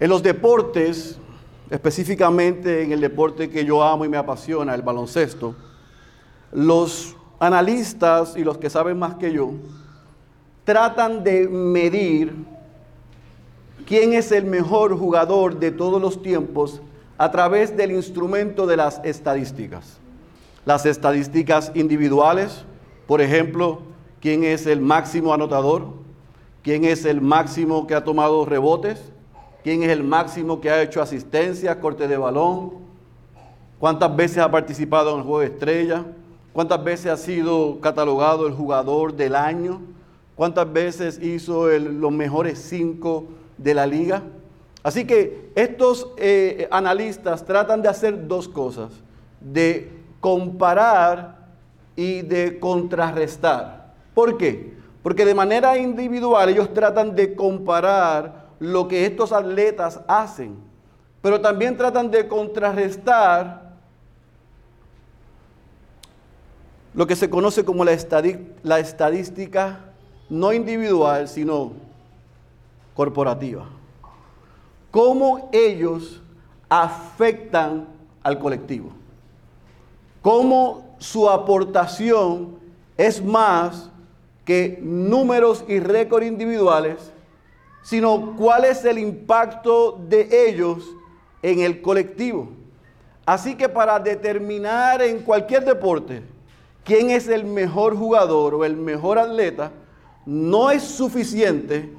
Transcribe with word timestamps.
En 0.00 0.10
los 0.10 0.22
deportes, 0.22 1.18
específicamente 1.70 2.82
en 2.82 2.92
el 2.92 3.00
deporte 3.00 3.50
que 3.50 3.64
yo 3.64 3.82
amo 3.82 4.04
y 4.04 4.08
me 4.08 4.16
apasiona, 4.16 4.74
el 4.74 4.82
baloncesto, 4.82 5.54
los 6.52 7.16
analistas 7.40 8.36
y 8.36 8.44
los 8.44 8.58
que 8.58 8.70
saben 8.70 8.98
más 8.98 9.16
que 9.16 9.32
yo 9.32 9.52
tratan 10.64 11.24
de 11.24 11.48
medir 11.48 12.34
quién 13.86 14.12
es 14.12 14.32
el 14.32 14.44
mejor 14.44 14.96
jugador 14.98 15.58
de 15.58 15.70
todos 15.70 16.00
los 16.00 16.22
tiempos 16.22 16.82
a 17.16 17.30
través 17.30 17.74
del 17.74 17.92
instrumento 17.92 18.66
de 18.66 18.76
las 18.76 19.00
estadísticas. 19.02 19.98
Las 20.66 20.84
estadísticas 20.84 21.72
individuales, 21.74 22.64
por 23.06 23.22
ejemplo, 23.22 23.80
quién 24.20 24.44
es 24.44 24.66
el 24.66 24.80
máximo 24.80 25.32
anotador, 25.32 25.86
quién 26.62 26.84
es 26.84 27.06
el 27.06 27.22
máximo 27.22 27.86
que 27.86 27.94
ha 27.94 28.04
tomado 28.04 28.44
rebotes, 28.44 29.00
quién 29.68 29.82
es 29.82 29.90
el 29.90 30.02
máximo 30.02 30.62
que 30.62 30.70
ha 30.70 30.80
hecho 30.80 31.02
asistencia, 31.02 31.78
corte 31.78 32.08
de 32.08 32.16
balón, 32.16 32.70
cuántas 33.78 34.16
veces 34.16 34.38
ha 34.38 34.50
participado 34.50 35.10
en 35.10 35.18
el 35.18 35.22
juego 35.24 35.40
de 35.40 35.46
estrella, 35.48 36.06
cuántas 36.54 36.82
veces 36.82 37.12
ha 37.12 37.18
sido 37.18 37.78
catalogado 37.78 38.46
el 38.46 38.54
jugador 38.54 39.12
del 39.12 39.34
año, 39.36 39.82
cuántas 40.36 40.72
veces 40.72 41.22
hizo 41.22 41.68
los 41.68 42.10
mejores 42.10 42.58
cinco 42.58 43.26
de 43.58 43.74
la 43.74 43.84
liga. 43.84 44.22
Así 44.82 45.04
que 45.04 45.50
estos 45.54 46.08
eh, 46.16 46.66
analistas 46.70 47.44
tratan 47.44 47.82
de 47.82 47.90
hacer 47.90 48.26
dos 48.26 48.48
cosas, 48.48 48.88
de 49.38 49.92
comparar 50.20 51.46
y 51.94 52.22
de 52.22 52.58
contrarrestar. 52.58 53.92
¿Por 54.14 54.38
qué? 54.38 54.72
Porque 55.02 55.26
de 55.26 55.34
manera 55.34 55.76
individual 55.76 56.48
ellos 56.48 56.72
tratan 56.72 57.14
de 57.14 57.34
comparar 57.34 58.47
lo 58.58 58.88
que 58.88 59.06
estos 59.06 59.32
atletas 59.32 60.00
hacen, 60.08 60.56
pero 61.22 61.40
también 61.40 61.76
tratan 61.76 62.10
de 62.10 62.26
contrarrestar 62.28 63.68
lo 66.94 67.06
que 67.06 67.14
se 67.14 67.30
conoce 67.30 67.64
como 67.64 67.84
la, 67.84 67.92
estadística 68.78 69.80
no 70.28 70.52
individual, 70.52 71.28
sino 71.28 71.72
corporativa. 72.94 73.66
Cómo 74.90 75.48
ellos 75.52 76.20
afectan 76.68 77.86
al 78.22 78.38
colectivo. 78.38 78.90
Cómo 80.22 80.96
su 80.98 81.30
aportación 81.30 82.58
es 82.96 83.22
más 83.22 83.90
que 84.44 84.78
números 84.82 85.64
y 85.68 85.78
récords 85.78 86.26
individuales, 86.26 87.12
sino 87.82 88.34
cuál 88.36 88.64
es 88.64 88.84
el 88.84 88.98
impacto 88.98 89.98
de 90.08 90.48
ellos 90.48 90.84
en 91.42 91.60
el 91.60 91.80
colectivo. 91.80 92.48
Así 93.24 93.54
que 93.54 93.68
para 93.68 93.98
determinar 93.98 95.02
en 95.02 95.20
cualquier 95.20 95.64
deporte 95.64 96.22
quién 96.84 97.10
es 97.10 97.28
el 97.28 97.44
mejor 97.44 97.96
jugador 97.96 98.54
o 98.54 98.64
el 98.64 98.76
mejor 98.76 99.18
atleta, 99.18 99.70
no 100.24 100.70
es 100.70 100.82
suficiente 100.82 101.92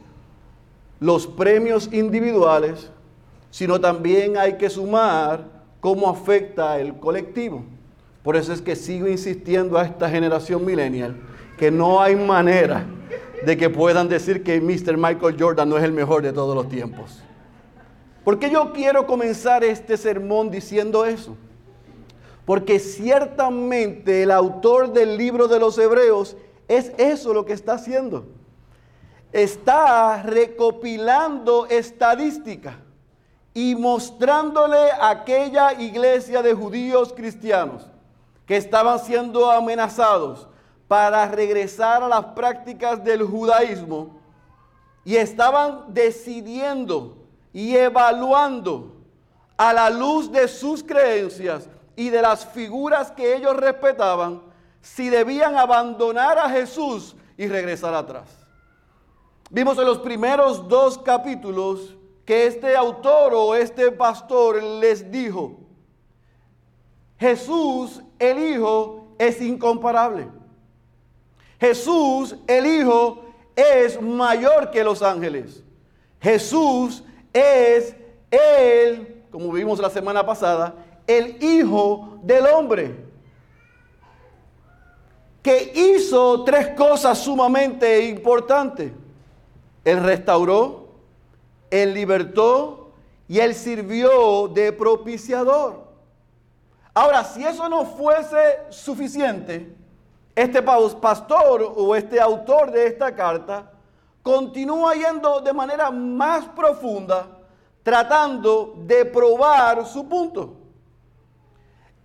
los 0.99 1.27
premios 1.27 1.91
individuales, 1.93 2.89
sino 3.51 3.79
también 3.79 4.37
hay 4.37 4.57
que 4.57 4.69
sumar 4.69 5.45
cómo 5.79 6.09
afecta 6.09 6.79
el 6.79 6.97
colectivo. 6.97 7.63
Por 8.23 8.35
eso 8.35 8.51
es 8.51 8.61
que 8.61 8.75
sigo 8.75 9.07
insistiendo 9.07 9.77
a 9.77 9.85
esta 9.85 10.09
generación 10.09 10.65
millennial 10.65 11.15
que 11.57 11.71
no 11.71 12.01
hay 12.01 12.15
manera 12.15 12.85
de 13.45 13.57
que 13.57 13.69
puedan 13.69 14.09
decir 14.09 14.43
que 14.43 14.59
Mr. 14.59 14.97
Michael 14.97 15.35
Jordan 15.39 15.69
no 15.69 15.77
es 15.77 15.83
el 15.83 15.91
mejor 15.91 16.21
de 16.21 16.33
todos 16.33 16.55
los 16.55 16.69
tiempos. 16.69 17.21
¿Por 18.23 18.37
qué 18.39 18.49
yo 18.49 18.73
quiero 18.73 19.07
comenzar 19.07 19.63
este 19.63 19.97
sermón 19.97 20.51
diciendo 20.51 21.05
eso? 21.05 21.35
Porque 22.45 22.79
ciertamente 22.79 24.23
el 24.23 24.31
autor 24.31 24.91
del 24.91 25.17
libro 25.17 25.47
de 25.47 25.59
los 25.59 25.77
Hebreos 25.77 26.35
es 26.67 26.91
eso 26.97 27.33
lo 27.33 27.45
que 27.45 27.53
está 27.53 27.73
haciendo 27.73 28.25
está 29.31 30.23
recopilando 30.23 31.67
estadística 31.67 32.79
y 33.53 33.75
mostrándole 33.75 34.91
a 34.91 35.09
aquella 35.09 35.73
iglesia 35.73 36.41
de 36.41 36.53
judíos 36.53 37.13
cristianos 37.13 37.87
que 38.45 38.57
estaban 38.57 38.99
siendo 38.99 39.51
amenazados 39.51 40.47
para 40.89 41.27
regresar 41.27 42.01
a 42.01 42.07
las 42.07 42.25
prácticas 42.25 43.03
del 43.03 43.21
judaísmo 43.23 44.19
y 45.05 45.17
estaban 45.17 45.93
decidiendo 45.93 47.15
y 47.53 47.75
evaluando 47.75 48.95
a 49.55 49.71
la 49.71 49.91
luz 49.91 50.31
de 50.31 50.47
sus 50.47 50.83
creencias 50.83 51.69
y 51.95 52.09
de 52.09 52.23
las 52.23 52.43
figuras 52.43 53.11
que 53.11 53.35
ellos 53.35 53.55
respetaban 53.55 54.41
si 54.81 55.09
debían 55.09 55.55
abandonar 55.55 56.39
a 56.39 56.49
Jesús 56.49 57.15
y 57.37 57.47
regresar 57.47 57.93
atrás. 57.93 58.27
Vimos 59.51 59.77
en 59.77 59.85
los 59.85 59.99
primeros 59.99 60.67
dos 60.67 60.97
capítulos 60.97 61.95
que 62.25 62.47
este 62.47 62.75
autor 62.75 63.35
o 63.35 63.53
este 63.53 63.91
pastor 63.91 64.63
les 64.63 65.11
dijo, 65.11 65.59
Jesús 67.19 68.01
el 68.17 68.39
Hijo 68.39 69.13
es 69.19 69.39
incomparable. 69.39 70.38
Jesús 71.59 72.35
el 72.47 72.65
Hijo 72.65 73.25
es 73.55 74.01
mayor 74.01 74.71
que 74.71 74.83
los 74.83 75.01
ángeles. 75.01 75.61
Jesús 76.21 77.03
es 77.33 77.95
el, 78.31 79.23
como 79.31 79.51
vimos 79.51 79.79
la 79.79 79.89
semana 79.89 80.25
pasada, 80.25 80.73
el 81.05 81.41
Hijo 81.43 82.19
del 82.23 82.45
Hombre, 82.47 82.95
que 85.41 85.71
hizo 85.73 86.43
tres 86.43 86.69
cosas 86.69 87.17
sumamente 87.17 88.05
importantes. 88.07 88.91
Él 89.83 90.03
restauró, 90.03 90.89
Él 91.69 91.93
libertó 91.93 92.91
y 93.27 93.39
Él 93.39 93.55
sirvió 93.55 94.47
de 94.47 94.71
propiciador. 94.71 95.87
Ahora, 96.93 97.23
si 97.23 97.43
eso 97.45 97.67
no 97.69 97.85
fuese 97.85 98.59
suficiente, 98.69 99.73
este 100.41 100.61
pastor 100.61 101.73
o 101.75 101.95
este 101.95 102.19
autor 102.19 102.71
de 102.71 102.87
esta 102.87 103.13
carta 103.13 103.73
continúa 104.23 104.93
yendo 104.93 105.41
de 105.41 105.51
manera 105.51 105.91
más 105.91 106.45
profunda 106.45 107.27
tratando 107.83 108.75
de 108.85 109.03
probar 109.03 109.85
su 109.85 110.07
punto. 110.07 110.55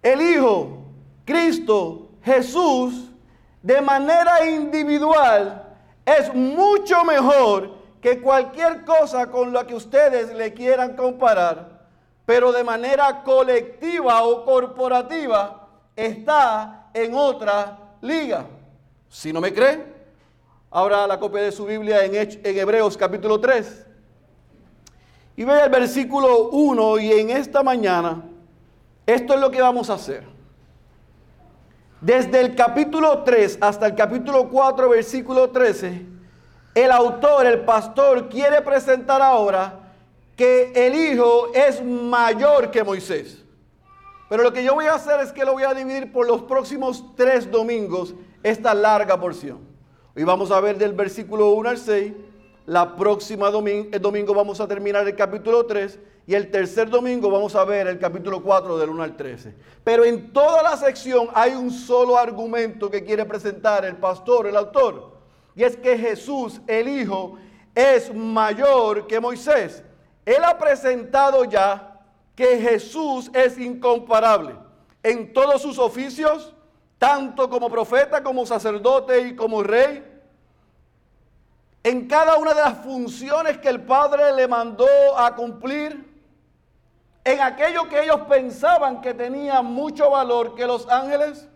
El 0.02 0.20
Hijo, 0.20 0.78
Cristo, 1.24 2.08
Jesús, 2.22 3.10
de 3.62 3.80
manera 3.80 4.44
individual, 4.46 5.76
es 6.04 6.34
mucho 6.34 7.04
mejor 7.04 7.70
que 8.00 8.20
cualquier 8.20 8.84
cosa 8.84 9.30
con 9.30 9.52
la 9.52 9.64
que 9.64 9.74
ustedes 9.74 10.34
le 10.34 10.52
quieran 10.52 10.96
comparar, 10.96 11.86
pero 12.26 12.50
de 12.50 12.64
manera 12.64 13.22
colectiva 13.22 14.24
o 14.24 14.44
corporativa 14.44 15.68
está 15.94 16.88
en 16.92 17.14
otra 17.14 17.83
liga. 18.04 18.46
Si 19.08 19.32
no 19.32 19.40
me 19.40 19.52
cree, 19.52 19.82
abra 20.70 21.06
la 21.06 21.18
copia 21.18 21.42
de 21.42 21.52
su 21.52 21.64
Biblia 21.64 22.04
en, 22.04 22.14
Hebreos 22.44 22.96
capítulo 22.96 23.40
3 23.40 23.86
y 25.36 25.44
vea 25.44 25.64
el 25.64 25.70
versículo 25.70 26.50
1 26.50 26.98
y 26.98 27.12
en 27.12 27.30
esta 27.30 27.62
mañana 27.62 28.22
esto 29.06 29.34
es 29.34 29.40
lo 29.40 29.50
que 29.50 29.60
vamos 29.60 29.88
a 29.88 29.94
hacer. 29.94 30.24
Desde 32.00 32.40
el 32.40 32.54
capítulo 32.54 33.22
3 33.22 33.58
hasta 33.60 33.86
el 33.86 33.94
capítulo 33.94 34.48
4, 34.50 34.90
versículo 34.90 35.50
13, 35.50 36.06
el 36.74 36.90
autor, 36.90 37.46
el 37.46 37.60
pastor, 37.60 38.28
quiere 38.28 38.60
presentar 38.60 39.22
ahora 39.22 39.80
que 40.36 40.72
el 40.74 40.94
Hijo 40.94 41.52
es 41.54 41.82
mayor 41.82 42.70
que 42.70 42.84
Moisés. 42.84 43.43
Pero 44.28 44.42
lo 44.42 44.52
que 44.52 44.64
yo 44.64 44.74
voy 44.74 44.86
a 44.86 44.94
hacer 44.94 45.20
es 45.20 45.32
que 45.32 45.44
lo 45.44 45.52
voy 45.52 45.64
a 45.64 45.74
dividir 45.74 46.10
por 46.12 46.26
los 46.26 46.42
próximos 46.42 47.04
tres 47.14 47.50
domingos, 47.50 48.14
esta 48.42 48.74
larga 48.74 49.20
porción. 49.20 49.58
Hoy 50.16 50.24
vamos 50.24 50.50
a 50.50 50.60
ver 50.60 50.78
del 50.78 50.92
versículo 50.92 51.50
1 51.50 51.68
al 51.68 51.78
6. 51.78 52.12
La 52.66 52.96
próxima 52.96 53.50
domingo, 53.50 53.88
el 53.92 54.00
domingo 54.00 54.32
vamos 54.32 54.58
a 54.60 54.66
terminar 54.66 55.06
el 55.06 55.14
capítulo 55.14 55.66
3 55.66 55.98
y 56.26 56.34
el 56.34 56.50
tercer 56.50 56.88
domingo 56.88 57.30
vamos 57.30 57.54
a 57.54 57.64
ver 57.64 57.86
el 57.86 57.98
capítulo 57.98 58.42
4 58.42 58.78
del 58.78 58.88
1 58.88 59.02
al 59.02 59.16
13. 59.16 59.54
Pero 59.84 60.04
en 60.04 60.32
toda 60.32 60.62
la 60.62 60.74
sección 60.78 61.28
hay 61.34 61.52
un 61.52 61.70
solo 61.70 62.16
argumento 62.16 62.90
que 62.90 63.04
quiere 63.04 63.26
presentar 63.26 63.84
el 63.84 63.96
pastor, 63.96 64.46
el 64.46 64.56
autor. 64.56 65.12
Y 65.54 65.62
es 65.62 65.76
que 65.76 65.98
Jesús, 65.98 66.62
el 66.66 66.88
Hijo, 66.88 67.36
es 67.74 68.14
mayor 68.14 69.06
que 69.06 69.20
Moisés. 69.20 69.84
Él 70.24 70.42
ha 70.42 70.56
presentado 70.56 71.44
ya 71.44 71.93
que 72.34 72.58
Jesús 72.58 73.30
es 73.32 73.58
incomparable 73.58 74.56
en 75.02 75.32
todos 75.32 75.62
sus 75.62 75.78
oficios, 75.78 76.54
tanto 76.98 77.48
como 77.48 77.68
profeta, 77.68 78.22
como 78.22 78.46
sacerdote 78.46 79.28
y 79.28 79.36
como 79.36 79.62
rey. 79.62 80.10
en 81.82 82.08
cada 82.08 82.36
una 82.36 82.54
de 82.54 82.62
las 82.62 82.78
funciones 82.78 83.58
que 83.58 83.68
el 83.68 83.82
Padre 83.82 84.34
le 84.34 84.48
mandó 84.48 84.86
a 85.18 85.34
cumplir, 85.36 86.14
en 87.24 87.40
aquello 87.42 87.88
que 87.90 88.02
ellos 88.02 88.20
pensaban 88.28 89.02
que 89.02 89.12
tenía 89.12 89.60
mucho 89.60 90.10
valor 90.10 90.54
que 90.54 90.66
los 90.66 90.88
ángeles. 90.88 91.46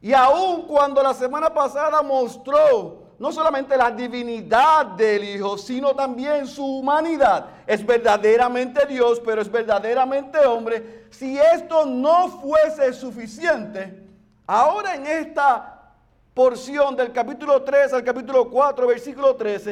Y 0.00 0.12
aun 0.12 0.62
cuando 0.68 1.02
la 1.02 1.14
semana 1.14 1.52
pasada 1.52 2.02
mostró 2.02 3.03
no 3.18 3.32
solamente 3.32 3.76
la 3.76 3.90
divinidad 3.90 4.86
del 4.86 5.24
Hijo, 5.24 5.56
sino 5.56 5.94
también 5.94 6.46
su 6.46 6.64
humanidad. 6.64 7.46
Es 7.66 7.84
verdaderamente 7.84 8.86
Dios, 8.86 9.20
pero 9.20 9.40
es 9.40 9.50
verdaderamente 9.50 10.38
hombre. 10.40 11.06
Si 11.10 11.38
esto 11.38 11.86
no 11.86 12.28
fuese 12.28 12.92
suficiente, 12.92 14.08
ahora 14.46 14.94
en 14.96 15.06
esta 15.06 15.92
porción 16.34 16.96
del 16.96 17.12
capítulo 17.12 17.62
3 17.62 17.92
al 17.92 18.04
capítulo 18.04 18.50
4, 18.50 18.86
versículo 18.86 19.36
13, 19.36 19.70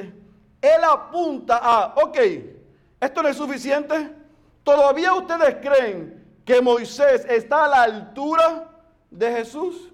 él 0.60 0.84
apunta 0.88 1.58
a, 1.60 1.94
ok, 1.96 2.18
esto 3.00 3.22
no 3.22 3.28
es 3.28 3.36
suficiente. 3.36 4.14
¿Todavía 4.62 5.12
ustedes 5.14 5.56
creen 5.56 6.40
que 6.44 6.62
Moisés 6.62 7.24
está 7.28 7.64
a 7.64 7.68
la 7.68 7.82
altura 7.82 8.70
de 9.10 9.32
Jesús? 9.32 9.92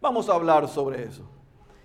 Vamos 0.00 0.28
a 0.28 0.34
hablar 0.34 0.66
sobre 0.68 1.04
eso. 1.04 1.31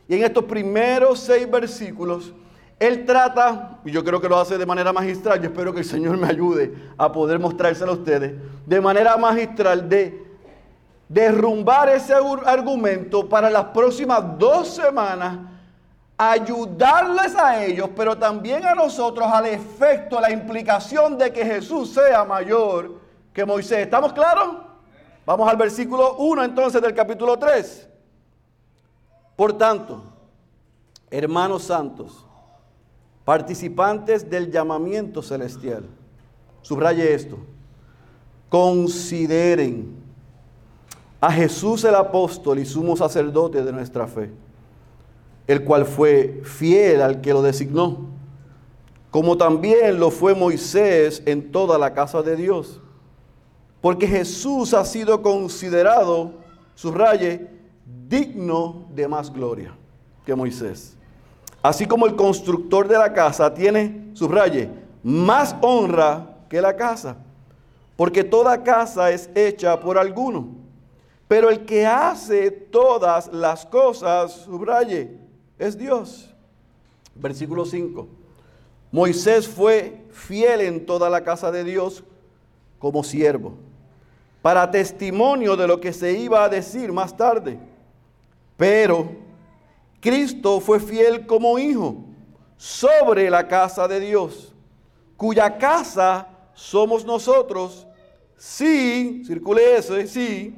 Y 0.07 0.15
en 0.15 0.23
estos 0.23 0.45
primeros 0.45 1.19
seis 1.19 1.49
versículos, 1.49 2.33
él 2.79 3.05
trata, 3.05 3.79
y 3.83 3.91
yo 3.91 4.03
creo 4.03 4.21
que 4.21 4.29
lo 4.29 4.39
hace 4.39 4.57
de 4.57 4.65
manera 4.65 4.93
magistral, 4.93 5.41
yo 5.41 5.47
espero 5.47 5.73
que 5.73 5.79
el 5.79 5.85
Señor 5.85 6.15
me 6.17 6.27
ayude 6.27 6.73
a 6.97 7.11
poder 7.11 7.39
mostrárselo 7.39 7.91
a 7.91 7.95
ustedes, 7.95 8.35
de 8.65 8.81
manera 8.81 9.17
magistral 9.17 9.89
de 9.89 10.25
derrumbar 11.09 11.89
ese 11.89 12.13
argumento 12.45 13.27
para 13.27 13.49
las 13.49 13.65
próximas 13.65 14.37
dos 14.37 14.75
semanas, 14.75 15.39
ayudarles 16.17 17.35
a 17.35 17.63
ellos, 17.63 17.89
pero 17.95 18.17
también 18.17 18.65
a 18.65 18.75
nosotros 18.75 19.27
al 19.27 19.47
efecto, 19.47 20.17
a 20.17 20.21
la 20.21 20.31
implicación 20.31 21.17
de 21.17 21.31
que 21.31 21.45
Jesús 21.45 21.93
sea 21.93 22.25
mayor 22.25 22.99
que 23.33 23.45
Moisés. 23.45 23.79
¿Estamos 23.79 24.13
claros? 24.13 24.57
Vamos 25.25 25.49
al 25.49 25.57
versículo 25.57 26.15
1 26.15 26.43
entonces 26.43 26.81
del 26.81 26.93
capítulo 26.93 27.37
3. 27.37 27.87
Por 29.37 29.53
tanto, 29.53 30.01
hermanos 31.11 31.63
santos, 31.63 32.25
participantes 33.23 34.27
del 34.27 34.51
llamamiento 34.51 35.21
celestial, 35.21 35.85
subraye 36.63 37.13
esto, 37.13 37.37
consideren 38.49 39.95
a 41.21 41.31
Jesús 41.31 41.83
el 41.83 41.93
apóstol 41.93 42.57
y 42.57 42.65
sumo 42.65 42.97
sacerdote 42.97 43.63
de 43.63 43.71
nuestra 43.71 44.07
fe, 44.07 44.31
el 45.45 45.63
cual 45.63 45.85
fue 45.85 46.41
fiel 46.43 47.03
al 47.03 47.21
que 47.21 47.31
lo 47.31 47.43
designó, 47.43 48.07
como 49.11 49.37
también 49.37 49.99
lo 49.99 50.09
fue 50.09 50.33
Moisés 50.33 51.21
en 51.27 51.51
toda 51.51 51.77
la 51.77 51.93
casa 51.93 52.23
de 52.23 52.35
Dios. 52.35 52.81
Porque 53.81 54.07
Jesús 54.07 54.73
ha 54.73 54.83
sido 54.83 55.21
considerado, 55.21 56.31
subraye, 56.73 57.56
digno 58.07 58.87
de 58.93 59.07
más 59.07 59.31
gloria 59.31 59.73
que 60.25 60.35
Moisés. 60.35 60.95
Así 61.61 61.85
como 61.85 62.05
el 62.05 62.15
constructor 62.15 62.87
de 62.87 62.97
la 62.97 63.13
casa 63.13 63.53
tiene, 63.53 64.11
subraye, 64.13 64.69
más 65.03 65.55
honra 65.61 66.37
que 66.49 66.61
la 66.61 66.75
casa, 66.75 67.17
porque 67.95 68.23
toda 68.23 68.63
casa 68.63 69.11
es 69.11 69.29
hecha 69.35 69.79
por 69.79 69.97
alguno 69.97 70.57
pero 71.27 71.49
el 71.49 71.65
que 71.65 71.85
hace 71.85 72.51
todas 72.51 73.27
las 73.33 73.65
cosas, 73.65 74.31
subraye, 74.31 75.17
es 75.59 75.77
Dios. 75.77 76.33
Versículo 77.15 77.65
5. 77.65 78.07
Moisés 78.91 79.47
fue 79.47 80.05
fiel 80.09 80.61
en 80.61 80.85
toda 80.85 81.09
la 81.09 81.23
casa 81.23 81.51
de 81.51 81.63
Dios 81.65 82.03
como 82.79 83.03
siervo, 83.03 83.55
para 84.41 84.71
testimonio 84.71 85.57
de 85.57 85.67
lo 85.67 85.81
que 85.81 85.91
se 85.91 86.13
iba 86.13 86.43
a 86.43 86.49
decir 86.49 86.93
más 86.93 87.15
tarde. 87.17 87.59
Pero 88.57 89.11
Cristo 90.01 90.59
fue 90.59 90.79
fiel 90.79 91.25
como 91.25 91.57
hijo 91.59 92.03
sobre 92.57 93.29
la 93.29 93.47
casa 93.47 93.87
de 93.87 93.99
Dios, 93.99 94.53
cuya 95.15 95.57
casa 95.57 96.27
somos 96.53 97.05
nosotros, 97.05 97.85
sí, 98.35 99.23
circule 99.25 99.77
eso, 99.77 99.95
sí, 100.07 100.55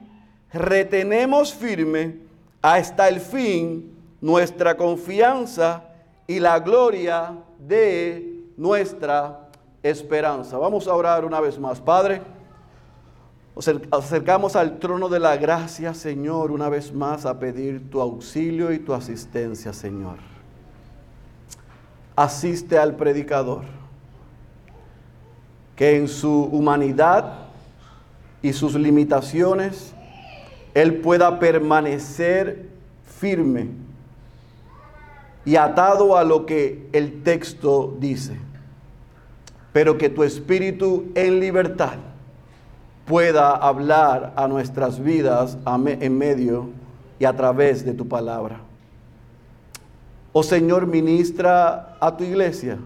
retenemos 0.52 1.54
firme 1.54 2.20
hasta 2.62 3.10
el 3.10 3.20
fin 3.20 3.94
nuestra 4.22 4.76
confianza 4.76 5.84
y 6.26 6.40
la 6.40 6.60
gloria 6.60 7.36
de 7.58 8.44
nuestra 8.56 9.50
esperanza. 9.84 10.58
Vamos 10.58 10.88
a 10.88 10.94
orar 10.94 11.26
una 11.26 11.40
vez 11.40 11.58
más. 11.60 11.80
Padre, 11.80 12.22
acercamos 13.92 14.56
al 14.56 14.80
trono 14.80 15.10
de 15.10 15.20
la 15.20 15.36
gracia, 15.38 15.94
Señor, 15.94 16.52
una 16.52 16.70
vez 16.70 16.94
más 16.94 17.26
a 17.26 17.40
pedir 17.40 17.90
tu 17.90 18.00
auxilio 18.00 18.72
y 18.72 18.80
tu 18.80 18.94
asistencia, 18.94 19.74
Señor. 19.74 20.18
Asiste 22.16 22.78
al 22.78 22.96
predicador, 22.96 23.64
que 25.76 25.98
en 25.98 26.08
su 26.08 26.44
humanidad 26.44 27.34
y 28.42 28.54
sus 28.54 28.76
limitaciones, 28.76 29.94
él 30.74 30.96
pueda 31.02 31.40
permanecer 31.40 32.70
firme 33.20 33.70
y 35.44 35.56
atado 35.56 36.18
a 36.18 36.24
lo 36.24 36.46
que 36.46 36.88
el 36.94 37.24
texto 37.24 37.98
dice, 38.00 38.38
pero 39.74 39.98
que 39.98 40.10
tu 40.10 40.24
espíritu 40.24 41.12
en 41.16 41.40
libertad 41.40 41.98
pueda 43.10 43.56
hablar 43.56 44.34
a 44.36 44.48
nuestras 44.48 45.04
vidas 45.04 45.58
en 45.66 46.16
medio 46.16 46.70
y 47.18 47.26
a 47.26 47.36
través 47.36 47.84
de 47.84 47.92
tu 47.92 48.08
palabra. 48.08 48.62
Oh 50.32 50.44
Señor, 50.44 50.86
ministra 50.86 51.98
a 52.00 52.16
tu 52.16 52.24
iglesia 52.24 52.78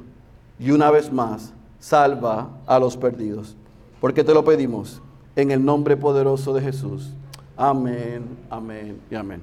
y 0.57 0.71
una 0.71 0.89
vez 0.91 1.11
más 1.11 1.51
salva 1.77 2.47
a 2.65 2.79
los 2.79 2.95
perdidos, 2.95 3.57
porque 3.99 4.23
te 4.23 4.33
lo 4.33 4.45
pedimos 4.45 5.01
en 5.35 5.51
el 5.51 5.63
nombre 5.63 5.97
poderoso 5.97 6.53
de 6.53 6.61
Jesús. 6.61 7.11
Amén, 7.57 8.23
amén 8.49 9.01
y 9.11 9.15
amén. 9.15 9.41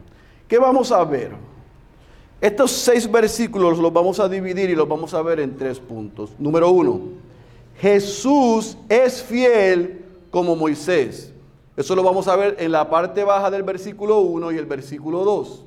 ¿Qué 0.49 0.59
vamos 0.59 0.91
a 0.93 1.05
ver? 1.05 1.33
Estos 2.41 2.71
seis 2.71 3.11
versículos 3.11 3.77
los 3.77 3.93
vamos 3.93 4.19
a 4.19 4.31
dividir 4.31 4.71
y 4.71 4.75
los 4.75 4.89
vamos 4.89 5.13
a 5.13 5.21
ver 5.21 5.41
en 5.41 5.59
tres 5.59 5.79
puntos. 5.79 6.31
Número 6.39 6.71
uno, 6.71 7.01
Jesús 7.79 8.79
es 8.89 9.23
fiel 9.23 10.00
como 10.31 10.57
Moisés. 10.57 11.33
Eso 11.77 11.95
lo 11.95 12.03
vamos 12.03 12.29
a 12.29 12.37
ver 12.37 12.57
en 12.59 12.73
la 12.73 12.89
parte 12.89 13.25
baja 13.25 13.51
del 13.51 13.63
versículo 13.63 14.21
1 14.21 14.53
y 14.53 14.59
el 14.59 14.67
versículo 14.67 15.25
2. 15.25 15.65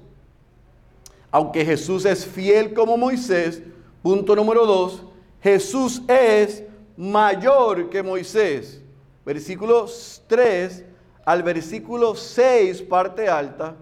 Aunque 1.32 1.66
Jesús 1.66 2.06
es 2.06 2.26
fiel 2.26 2.74
como 2.74 2.98
Moisés, 2.98 3.62
punto 4.02 4.36
número 4.36 4.66
2, 4.66 5.04
Jesús 5.42 6.02
es 6.08 6.64
mayor 6.96 7.90
que 7.90 8.04
Moisés. 8.04 8.82
Versículos 9.26 10.22
3 10.28 10.86
al 11.26 11.44
versículo 11.44 12.16
6, 12.16 12.82
parte 12.84 13.28
alta. 13.28 13.76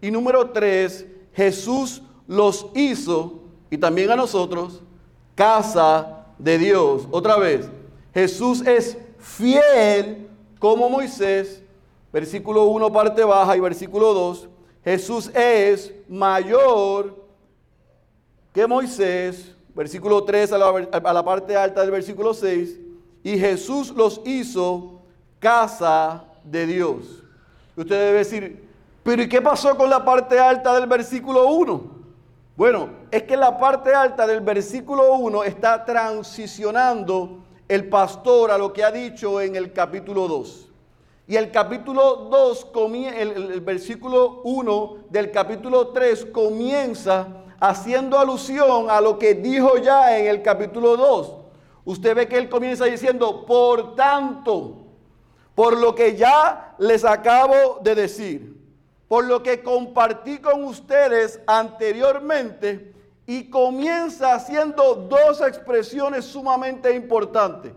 Y 0.00 0.10
número 0.10 0.50
3, 0.50 1.06
Jesús 1.32 2.02
los 2.26 2.66
hizo, 2.74 3.40
y 3.70 3.78
también 3.78 4.10
a 4.10 4.16
nosotros, 4.16 4.82
casa 5.34 6.26
de 6.38 6.58
Dios. 6.58 7.08
Otra 7.10 7.36
vez, 7.36 7.68
Jesús 8.12 8.66
es 8.66 8.98
fiel 9.22 10.28
como 10.58 10.90
Moisés, 10.90 11.62
versículo 12.12 12.64
1, 12.64 12.92
parte 12.92 13.24
baja, 13.24 13.56
y 13.56 13.60
versículo 13.60 14.12
2. 14.12 14.48
Jesús 14.84 15.30
es 15.34 15.92
mayor 16.08 17.16
que 18.52 18.66
Moisés, 18.66 19.54
versículo 19.74 20.24
3 20.24 20.52
a 20.52 20.58
la, 20.58 20.88
a 20.92 21.12
la 21.12 21.24
parte 21.24 21.56
alta 21.56 21.80
del 21.80 21.92
versículo 21.92 22.34
6. 22.34 22.78
Y 23.22 23.38
Jesús 23.38 23.90
los 23.90 24.20
hizo 24.24 25.00
casa 25.38 26.24
de 26.44 26.66
Dios. 26.66 27.22
Usted 27.76 28.06
debe 28.06 28.18
decir, 28.18 28.68
pero 29.02 29.22
¿y 29.22 29.28
qué 29.28 29.40
pasó 29.40 29.76
con 29.76 29.88
la 29.88 30.04
parte 30.04 30.38
alta 30.38 30.74
del 30.74 30.88
versículo 30.88 31.48
1? 31.48 32.02
Bueno, 32.56 32.90
es 33.10 33.22
que 33.22 33.36
la 33.36 33.56
parte 33.56 33.94
alta 33.94 34.26
del 34.26 34.40
versículo 34.40 35.14
1 35.14 35.44
está 35.44 35.84
transicionando 35.84 37.38
el 37.72 37.88
pastor 37.88 38.50
a 38.50 38.58
lo 38.58 38.70
que 38.70 38.84
ha 38.84 38.92
dicho 38.92 39.40
en 39.40 39.56
el 39.56 39.72
capítulo 39.72 40.28
2. 40.28 40.68
Y 41.26 41.36
el 41.36 41.50
capítulo 41.50 42.28
2, 42.30 42.66
el, 43.16 43.30
el 43.50 43.60
versículo 43.62 44.42
1 44.44 44.96
del 45.08 45.30
capítulo 45.30 45.88
3 45.88 46.26
comienza 46.26 47.28
haciendo 47.58 48.18
alusión 48.18 48.90
a 48.90 49.00
lo 49.00 49.18
que 49.18 49.32
dijo 49.34 49.78
ya 49.78 50.18
en 50.18 50.26
el 50.26 50.42
capítulo 50.42 50.98
2. 50.98 51.32
Usted 51.86 52.14
ve 52.14 52.28
que 52.28 52.36
él 52.36 52.50
comienza 52.50 52.84
diciendo, 52.84 53.46
por 53.46 53.94
tanto, 53.94 54.84
por 55.54 55.78
lo 55.78 55.94
que 55.94 56.14
ya 56.14 56.74
les 56.78 57.06
acabo 57.06 57.80
de 57.82 57.94
decir, 57.94 58.54
por 59.08 59.24
lo 59.24 59.42
que 59.42 59.62
compartí 59.62 60.40
con 60.40 60.64
ustedes 60.64 61.40
anteriormente 61.46 62.92
y 63.32 63.48
comienza 63.48 64.34
haciendo 64.34 64.94
dos 64.94 65.40
expresiones 65.40 66.26
sumamente 66.26 66.94
importantes. 66.94 67.72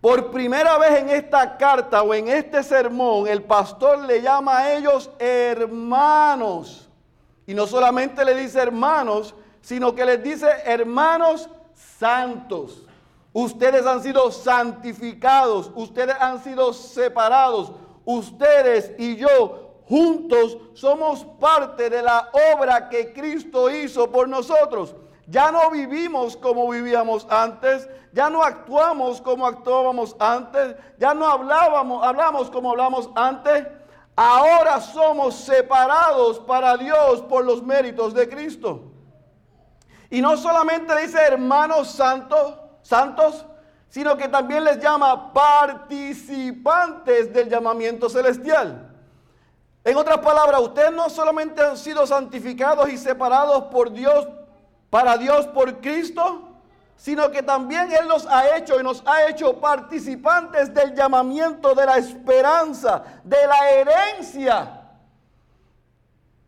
Por 0.00 0.30
primera 0.30 0.78
vez 0.78 1.00
en 1.00 1.10
esta 1.10 1.56
carta 1.56 2.00
o 2.00 2.14
en 2.14 2.28
este 2.28 2.62
sermón, 2.62 3.26
el 3.26 3.42
pastor 3.42 3.98
le 4.04 4.22
llama 4.22 4.58
a 4.58 4.74
ellos 4.74 5.10
hermanos. 5.18 6.88
Y 7.44 7.54
no 7.54 7.66
solamente 7.66 8.24
le 8.24 8.36
dice 8.36 8.60
hermanos, 8.60 9.34
sino 9.62 9.96
que 9.96 10.04
les 10.04 10.22
dice 10.22 10.46
hermanos 10.64 11.50
santos. 11.98 12.86
Ustedes 13.32 13.84
han 13.84 14.00
sido 14.00 14.30
santificados, 14.30 15.72
ustedes 15.74 16.14
han 16.20 16.40
sido 16.44 16.72
separados, 16.72 17.72
ustedes 18.04 18.92
y 18.96 19.16
yo 19.16 19.61
juntos 19.92 20.56
somos 20.72 21.22
parte 21.38 21.90
de 21.90 22.00
la 22.00 22.30
obra 22.54 22.88
que 22.88 23.12
Cristo 23.12 23.68
hizo 23.68 24.10
por 24.10 24.26
nosotros. 24.26 24.96
Ya 25.26 25.52
no 25.52 25.70
vivimos 25.70 26.34
como 26.34 26.70
vivíamos 26.70 27.26
antes, 27.28 27.90
ya 28.10 28.30
no 28.30 28.42
actuamos 28.42 29.20
como 29.20 29.46
actuábamos 29.46 30.16
antes, 30.18 30.76
ya 30.98 31.12
no 31.12 31.26
hablábamos, 31.26 32.02
hablamos 32.06 32.50
como 32.50 32.70
hablamos 32.70 33.10
antes. 33.14 33.66
Ahora 34.16 34.80
somos 34.80 35.34
separados 35.34 36.40
para 36.40 36.78
Dios 36.78 37.20
por 37.28 37.44
los 37.44 37.62
méritos 37.62 38.14
de 38.14 38.30
Cristo. 38.30 38.84
Y 40.08 40.22
no 40.22 40.38
solamente 40.38 40.96
dice 41.02 41.20
hermanos 41.20 41.90
santos, 41.90 42.54
santos, 42.80 43.44
sino 43.90 44.16
que 44.16 44.28
también 44.28 44.64
les 44.64 44.78
llama 44.78 45.34
participantes 45.34 47.30
del 47.30 47.50
llamamiento 47.50 48.08
celestial. 48.08 48.88
En 49.84 49.96
otras 49.96 50.18
palabras, 50.18 50.60
ustedes 50.60 50.92
no 50.92 51.10
solamente 51.10 51.60
han 51.60 51.76
sido 51.76 52.06
santificados 52.06 52.88
y 52.88 52.96
separados 52.96 53.64
por 53.64 53.92
Dios, 53.92 54.28
para 54.90 55.18
Dios 55.18 55.46
por 55.48 55.80
Cristo, 55.80 56.48
sino 56.96 57.32
que 57.32 57.42
también 57.42 57.90
Él 57.90 58.06
nos 58.06 58.26
ha 58.26 58.56
hecho 58.56 58.78
y 58.78 58.84
nos 58.84 59.02
ha 59.04 59.26
hecho 59.28 59.60
participantes 59.60 60.72
del 60.72 60.94
llamamiento, 60.94 61.74
de 61.74 61.84
la 61.84 61.96
esperanza, 61.98 63.02
de 63.24 63.44
la 63.46 63.70
herencia 63.70 64.82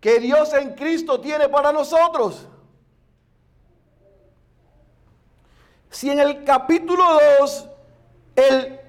que 0.01 0.21
Dios 0.21 0.53
en 0.55 0.75
Cristo 0.75 1.21
tiene 1.21 1.49
para 1.49 1.73
nosotros. 1.73 2.47
Si 5.91 6.11
en 6.11 6.21
el 6.21 6.45
capítulo 6.45 7.05
2 7.41 7.69
el 8.37 8.81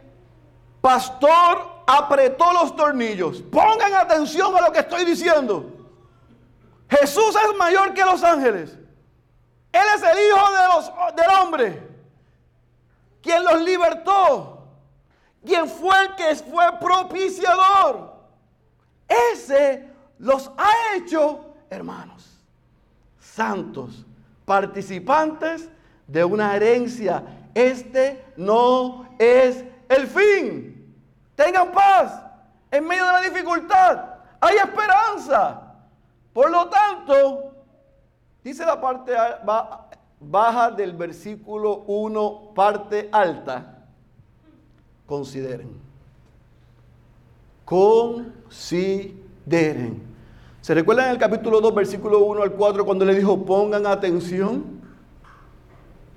pastor 0.82 1.75
apretó 1.86 2.52
los 2.54 2.76
tornillos, 2.76 3.42
pongan 3.42 3.94
atención 3.94 4.56
a 4.56 4.62
lo 4.62 4.72
que 4.72 4.80
estoy 4.80 5.06
diciendo. 5.06 5.72
Jesús 6.90 7.36
es 7.36 7.58
mayor 7.58 7.94
que 7.94 8.04
los 8.04 8.24
ángeles. 8.24 8.78
Él 9.72 9.84
es 9.96 10.04
el 10.04 10.18
Hijo 10.18 10.52
de 10.52 10.68
los, 10.74 11.16
del 11.16 11.42
hombre, 11.42 11.88
quien 13.22 13.44
los 13.44 13.62
libertó, 13.62 14.68
quien 15.46 15.68
fue 15.68 15.94
el 16.02 16.16
que 16.16 16.36
fue 16.36 16.66
propiciador. 16.80 18.16
Ese 19.34 19.90
los 20.18 20.50
ha 20.58 20.96
hecho 20.96 21.54
hermanos, 21.70 22.42
santos, 23.20 24.06
participantes 24.46 25.70
de 26.08 26.24
una 26.24 26.56
herencia. 26.56 27.24
Este 27.54 28.24
no 28.38 29.10
es 29.20 29.64
el 29.90 30.08
fin. 30.08 30.75
Tengan 31.36 31.72
paz 31.72 32.22
en 32.72 32.88
medio 32.88 33.06
de 33.06 33.12
la 33.12 33.22
dificultad. 33.22 34.06
Hay 34.40 34.58
esperanza. 34.58 35.62
Por 36.34 36.50
lo 36.52 36.68
tanto, 36.68 37.54
dice 38.44 38.66
la 38.66 38.80
parte 38.80 39.14
baja 40.20 40.72
del 40.72 40.94
versículo 40.94 41.84
1, 41.88 42.52
parte 42.54 43.10
alta, 43.12 43.86
consideren. 45.06 45.84
Consideren. 47.64 48.96
¿Se 50.62 50.74
recuerdan 50.74 51.06
en 51.06 51.12
el 51.12 51.18
capítulo 51.18 51.62
2, 51.62 51.76
versículo 51.76 52.20
1 52.20 52.42
al 52.44 52.52
4, 52.54 52.86
cuando 52.86 53.06
le 53.06 53.16
dijo 53.16 53.46
pongan 53.46 53.86
atención? 53.86 54.82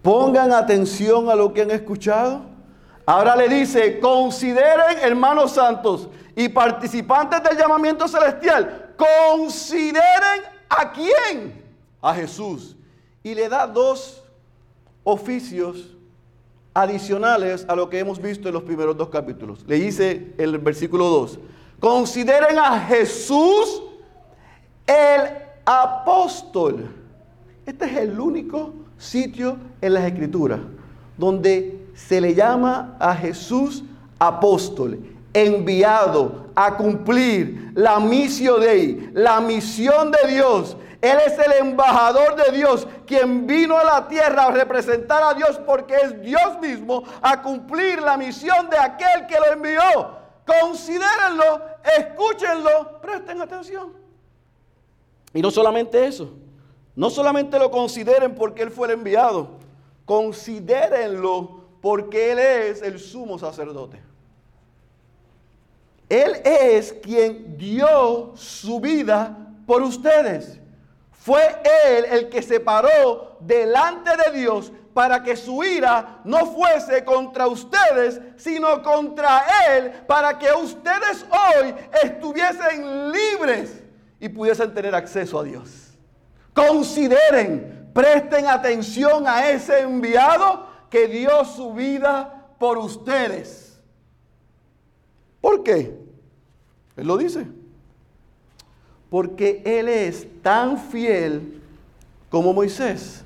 Pongan 0.03 0.53
atención 0.53 1.29
a 1.29 1.35
lo 1.35 1.53
que 1.53 1.63
han 1.63 1.71
escuchado. 1.71 2.48
Ahora 3.09 3.35
le 3.35 3.49
dice, 3.49 3.99
consideren, 4.01 4.99
hermanos 5.01 5.53
santos 5.53 6.11
y 6.37 6.47
participantes 6.51 7.43
del 7.43 7.57
llamamiento 7.57 8.07
celestial, 8.07 8.95
consideren 8.99 10.43
a 10.69 10.93
quién? 10.93 11.65
A 12.03 12.13
Jesús. 12.13 12.77
Y 13.23 13.35
le 13.35 13.49
da 13.49 13.67
dos 13.67 14.23
oficios 15.05 15.97
adicionales 16.75 17.65
a 17.67 17.75
lo 17.75 17.89
que 17.89 17.99
hemos 17.99 18.21
visto 18.21 18.47
en 18.47 18.53
los 18.53 18.63
primeros 18.65 18.95
dos 18.95 19.09
capítulos. 19.09 19.65
Le 19.67 19.77
dice 19.77 20.35
el 20.37 20.59
versículo 20.59 21.07
2, 21.07 21.39
consideren 21.81 22.59
a 22.59 22.79
Jesús 22.79 23.85
el 24.87 25.31
apóstol. 25.65 26.95
Este 27.65 27.87
es 27.87 27.97
el 27.97 28.21
único 28.21 28.75
sitio 28.99 29.57
en 29.81 29.95
las 29.95 30.05
escrituras 30.05 30.61
donde 31.17 31.88
se 32.07 32.21
le 32.21 32.33
llama 32.33 32.97
a 33.01 33.13
Jesús 33.13 33.83
apóstol, 34.21 35.01
enviado 35.35 36.47
a 36.55 36.77
cumplir 36.77 37.73
la 37.75 37.99
misión 37.99 38.61
de 38.61 39.11
la 39.15 39.41
misión 39.41 40.13
de 40.13 40.33
Dios. 40.33 40.77
Él 41.01 41.19
es 41.27 41.37
el 41.39 41.67
embajador 41.67 42.37
de 42.37 42.57
Dios, 42.57 42.87
quien 43.05 43.47
vino 43.49 43.77
a 43.77 43.85
la 43.85 44.07
tierra 44.07 44.45
a 44.45 44.51
representar 44.53 45.23
a 45.25 45.35
Dios 45.35 45.61
porque 45.67 45.97
es 45.97 46.23
Dios 46.23 46.61
mismo 46.61 47.03
a 47.21 47.43
cumplir 47.43 48.01
la 48.01 48.17
misión 48.17 48.71
de 48.71 48.79
aquel 48.79 49.27
que 49.27 49.35
lo 49.35 49.53
envió. 49.53 50.19
Considérenlo, 50.47 51.63
escúchenlo, 51.99 53.01
presten 53.01 53.43
atención. 53.43 53.93
Y 55.35 55.43
no 55.43 55.51
solamente 55.51 56.07
eso, 56.07 56.33
no 56.95 57.11
solamente 57.11 57.59
lo 57.59 57.71
consideren 57.73 58.37
porque 58.37 58.63
Él 58.63 58.71
fue 58.71 58.87
el 58.87 58.95
enviado, 58.95 59.59
considérenlo 60.05 61.58
porque 61.81 62.33
Él 62.33 62.39
es 62.39 62.83
el 62.83 62.99
sumo 62.99 63.39
sacerdote. 63.39 64.01
Él 66.09 66.41
es 66.45 66.93
quien 67.03 67.57
dio 67.59 68.33
su 68.35 68.81
vida 68.81 69.37
por 69.67 69.83
ustedes. 69.83 70.59
Fue 71.13 71.43
Él 71.87 72.07
el 72.11 72.29
que 72.29 72.41
se 72.41 72.61
paró 72.61 73.37
delante 73.41 74.11
de 74.17 74.39
Dios 74.39 74.73
para 74.95 75.23
que 75.23 75.37
su 75.37 75.63
ira 75.63 76.21
no 76.25 76.47
fuese 76.47 77.05
contra 77.05 77.47
ustedes, 77.47 78.21
sino 78.37 78.83
contra 78.83 79.45
Él, 79.69 79.93
para 80.07 80.39
que 80.39 80.51
ustedes 80.53 81.25
hoy 81.31 81.75
estuviesen 82.03 83.13
libres 83.13 83.85
y 84.19 84.29
pudiesen 84.29 84.73
tener 84.75 84.95
acceso 84.95 85.39
a 85.39 85.45
Dios. 85.45 85.99
Consideren, 86.55 87.91
presten 87.95 88.47
atención 88.47 89.29
a 89.29 89.51
ese 89.51 89.81
enviado 89.81 90.68
que 90.91 91.09
dio 91.09 91.45
su 91.45 91.73
vida 91.73 92.47
por 92.59 92.79
ustedes. 92.79 93.79
¿Por 95.41 95.63
qué? 95.63 95.97
Él 96.97 97.07
lo 97.07 97.17
dice. 97.17 97.47
Porque 99.11 99.63
Él 99.65 99.89
es 99.89 100.27
tan 100.43 100.79
fiel 100.79 101.63
como 102.29 102.53
Moisés. 102.53 103.25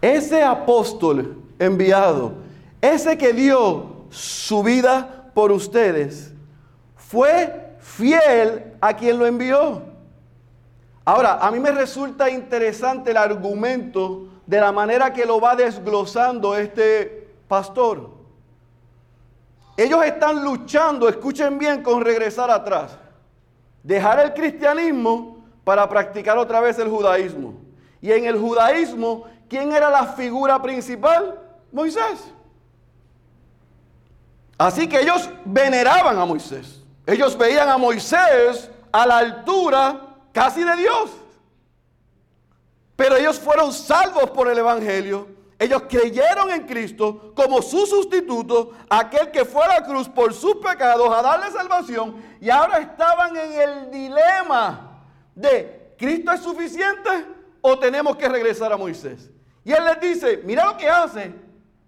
Ese 0.00 0.42
apóstol 0.42 1.42
enviado, 1.58 2.34
ese 2.80 3.16
que 3.16 3.32
dio 3.32 4.04
su 4.10 4.62
vida 4.62 5.30
por 5.34 5.50
ustedes, 5.50 6.32
fue 6.96 7.76
fiel 7.80 8.74
a 8.80 8.94
quien 8.94 9.18
lo 9.18 9.26
envió. 9.26 9.82
Ahora, 11.04 11.38
a 11.38 11.50
mí 11.50 11.58
me 11.58 11.70
resulta 11.70 12.28
interesante 12.28 13.12
el 13.12 13.16
argumento 13.16 14.28
de 14.48 14.58
la 14.58 14.72
manera 14.72 15.12
que 15.12 15.26
lo 15.26 15.38
va 15.38 15.54
desglosando 15.54 16.56
este 16.56 17.28
pastor. 17.46 18.08
Ellos 19.76 20.02
están 20.02 20.42
luchando, 20.42 21.06
escuchen 21.06 21.58
bien, 21.58 21.82
con 21.82 22.02
regresar 22.02 22.50
atrás. 22.50 22.96
Dejar 23.82 24.20
el 24.20 24.32
cristianismo 24.32 25.44
para 25.64 25.86
practicar 25.86 26.38
otra 26.38 26.62
vez 26.62 26.78
el 26.78 26.88
judaísmo. 26.88 27.56
Y 28.00 28.10
en 28.10 28.24
el 28.24 28.38
judaísmo, 28.38 29.24
¿quién 29.50 29.70
era 29.70 29.90
la 29.90 30.06
figura 30.06 30.62
principal? 30.62 31.38
Moisés. 31.70 32.32
Así 34.56 34.88
que 34.88 35.02
ellos 35.02 35.28
veneraban 35.44 36.18
a 36.18 36.24
Moisés. 36.24 36.82
Ellos 37.04 37.36
veían 37.36 37.68
a 37.68 37.76
Moisés 37.76 38.70
a 38.90 39.06
la 39.06 39.18
altura 39.18 40.00
casi 40.32 40.64
de 40.64 40.74
Dios. 40.76 41.10
Pero 42.98 43.14
ellos 43.14 43.38
fueron 43.38 43.72
salvos 43.72 44.28
por 44.30 44.48
el 44.48 44.58
Evangelio. 44.58 45.28
Ellos 45.56 45.84
creyeron 45.88 46.50
en 46.50 46.66
Cristo 46.66 47.32
como 47.36 47.62
su 47.62 47.86
sustituto, 47.86 48.72
aquel 48.90 49.30
que 49.30 49.44
fue 49.44 49.62
a 49.62 49.78
la 49.78 49.86
cruz 49.86 50.08
por 50.08 50.34
sus 50.34 50.56
pecados 50.56 51.08
a 51.16 51.22
darle 51.22 51.48
salvación. 51.52 52.16
Y 52.40 52.50
ahora 52.50 52.78
estaban 52.78 53.36
en 53.36 53.52
el 53.52 53.90
dilema 53.92 55.00
de, 55.32 55.94
¿Cristo 55.96 56.32
es 56.32 56.40
suficiente 56.40 57.08
o 57.60 57.78
tenemos 57.78 58.16
que 58.16 58.28
regresar 58.28 58.72
a 58.72 58.76
Moisés? 58.76 59.30
Y 59.64 59.70
él 59.70 59.84
les 59.84 60.00
dice, 60.00 60.42
mira 60.44 60.66
lo 60.66 60.76
que 60.76 60.88
hace 60.88 61.32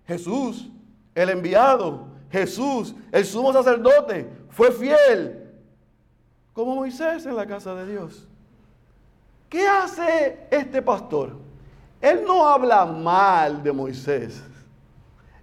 Jesús, 0.07 0.69
el 1.17 1.29
enviado, 1.29 2.07
Jesús, 2.31 2.95
el 3.11 3.27
sumo 3.27 3.53
sacerdote, 3.53 4.31
fue 4.49 4.71
fiel, 4.71 5.51
como 6.53 6.77
Moisés 6.77 7.27
en 7.27 7.35
la 7.35 7.49
casa 7.49 7.75
de 7.75 7.91
Dios. 7.91 8.29
¿Qué 9.51 9.67
hace 9.67 10.47
este 10.51 10.81
pastor? 10.81 11.37
Él 12.01 12.23
no 12.25 12.47
habla 12.47 12.87
mal 12.87 13.63
de 13.63 13.73
Moisés. 13.73 14.41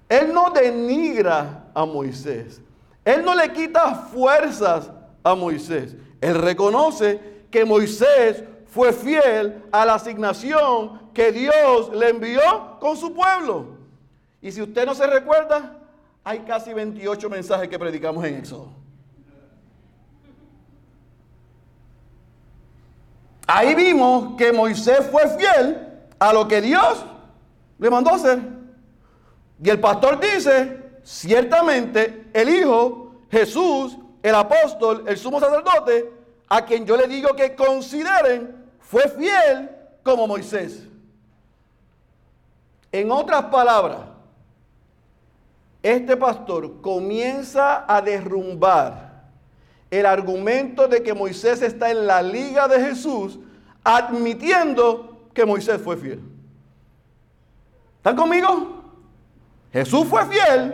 Él 0.07 0.33
no 0.33 0.49
denigra 0.49 1.65
a 1.73 1.85
Moisés. 1.85 2.61
Él 3.03 3.23
no 3.23 3.35
le 3.35 3.51
quita 3.51 3.93
fuerzas 3.93 4.89
a 5.21 5.35
Moisés. 5.35 5.95
Él 6.21 6.35
reconoce 6.35 7.19
que 7.51 7.65
Moisés 7.65 8.43
fue 8.67 8.93
fiel 8.93 9.63
a 9.71 9.85
la 9.85 9.95
asignación 9.95 11.11
que 11.13 11.33
Dios 11.33 11.91
le 11.93 12.09
envió 12.09 12.77
con 12.79 12.95
su 12.95 13.13
pueblo. 13.13 13.77
Y 14.41 14.53
si 14.53 14.61
usted 14.61 14.85
no 14.85 14.95
se 14.95 15.05
recuerda, 15.05 15.77
hay 16.23 16.39
casi 16.39 16.73
28 16.73 17.29
mensajes 17.29 17.67
que 17.67 17.77
predicamos 17.77 18.23
en 18.23 18.35
Éxodo. 18.35 18.76
Ahí 23.47 23.73
vimos 23.75 24.35
que 24.37 24.51
Moisés 24.51 25.07
fue 25.09 25.25
fiel 25.29 25.87
a 26.19 26.33
lo 26.33 26.47
que 26.49 26.61
Dios 26.61 27.05
le 27.79 27.89
mandó 27.89 28.13
hacer. 28.13 28.39
Y 29.63 29.69
el 29.69 29.79
pastor 29.79 30.19
dice, 30.19 30.99
ciertamente 31.01 32.29
el 32.33 32.49
Hijo, 32.49 33.23
Jesús, 33.31 33.97
el 34.21 34.35
apóstol, 34.35 35.05
el 35.07 35.17
sumo 35.17 35.39
sacerdote, 35.39 36.11
a 36.49 36.65
quien 36.65 36.85
yo 36.85 36.97
le 36.97 37.07
digo 37.07 37.29
que 37.35 37.55
consideren, 37.55 38.65
fue 38.79 39.07
fiel 39.09 39.69
como 40.03 40.27
Moisés. 40.27 40.83
En 42.91 43.11
otras 43.11 43.45
palabras, 43.45 43.99
este 45.81 46.17
pastor 46.17 46.81
comienza 46.81 47.85
a 47.87 48.01
derrumbar 48.01 49.06
el 49.89 50.05
argumento 50.05 50.87
de 50.87 51.01
que 51.01 51.13
Moisés 51.13 51.61
está 51.61 51.91
en 51.91 52.07
la 52.07 52.21
liga 52.21 52.67
de 52.67 52.79
Jesús, 52.79 53.39
admitiendo 53.83 55.27
que 55.33 55.45
Moisés 55.45 55.81
fue 55.81 55.95
fiel. 55.97 56.19
¿Están 57.97 58.15
conmigo? 58.15 58.83
Jesús 59.71 60.05
fue 60.07 60.25
fiel, 60.25 60.73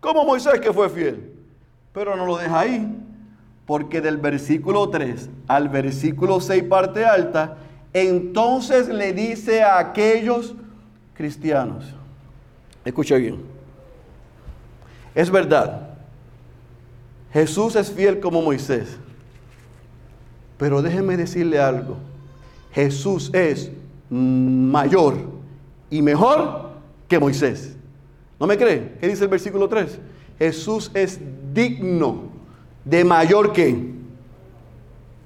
como 0.00 0.24
Moisés 0.24 0.60
que 0.60 0.72
fue 0.72 0.88
fiel. 0.88 1.32
Pero 1.92 2.16
no 2.16 2.26
lo 2.26 2.36
deja 2.36 2.60
ahí, 2.60 2.96
porque 3.66 4.00
del 4.00 4.16
versículo 4.16 4.88
3 4.88 5.28
al 5.46 5.68
versículo 5.68 6.40
6 6.40 6.64
parte 6.64 7.04
alta, 7.04 7.56
entonces 7.92 8.88
le 8.88 9.12
dice 9.12 9.62
a 9.62 9.78
aquellos 9.78 10.54
cristianos, 11.14 11.84
escucha 12.84 13.16
bien, 13.16 13.42
es 15.14 15.30
verdad, 15.30 15.89
Jesús 17.32 17.76
es 17.76 17.90
fiel 17.90 18.20
como 18.20 18.42
Moisés, 18.42 18.98
pero 20.58 20.82
déjeme 20.82 21.16
decirle 21.16 21.58
algo, 21.58 21.96
Jesús 22.72 23.30
es 23.32 23.70
mayor 24.08 25.16
y 25.90 26.02
mejor 26.02 26.70
que 27.08 27.18
Moisés. 27.18 27.76
¿No 28.38 28.46
me 28.46 28.56
cree? 28.56 28.96
¿Qué 29.00 29.08
dice 29.08 29.24
el 29.24 29.30
versículo 29.30 29.68
3? 29.68 29.98
Jesús 30.38 30.90
es 30.94 31.20
digno 31.52 32.30
de 32.84 33.04
mayor 33.04 33.52
que, 33.52 33.92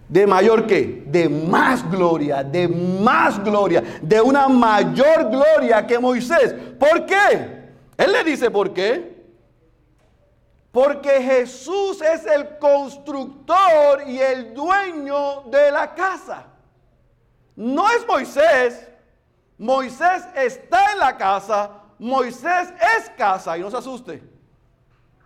de 0.09 0.27
mayor 0.27 0.67
que, 0.67 1.05
de 1.07 1.29
más 1.29 1.89
gloria, 1.91 2.43
de 2.43 2.69
más 2.69 3.43
gloria, 3.43 3.83
de 4.03 4.21
una 4.21 4.49
mayor 4.49 5.31
gloria 5.31 5.87
que 5.87 5.99
Moisés. 5.99 6.55
¿Por 6.79 7.07
qué? 7.07 7.65
Él 7.97 8.13
le 8.13 8.25
dice 8.25 8.51
por 8.51 8.73
qué. 8.73 9.14
Porque 10.75 11.23
Jesús 11.23 12.03
es 12.03 12.27
el 12.27 12.59
constructor 12.59 14.03
y 14.09 14.19
el 14.19 14.53
dueño 14.53 15.43
de 15.43 15.71
la 15.71 15.95
casa. 15.95 16.47
No 17.55 17.89
es 17.93 18.05
Moisés. 18.05 18.89
Moisés 19.57 20.25
está 20.35 20.93
en 20.95 20.99
la 20.99 21.17
casa. 21.17 21.71
Moisés 21.97 22.75
es 22.99 23.09
casa. 23.11 23.57
Y 23.57 23.61
no 23.61 23.71
se 23.71 23.77
asuste. 23.77 24.21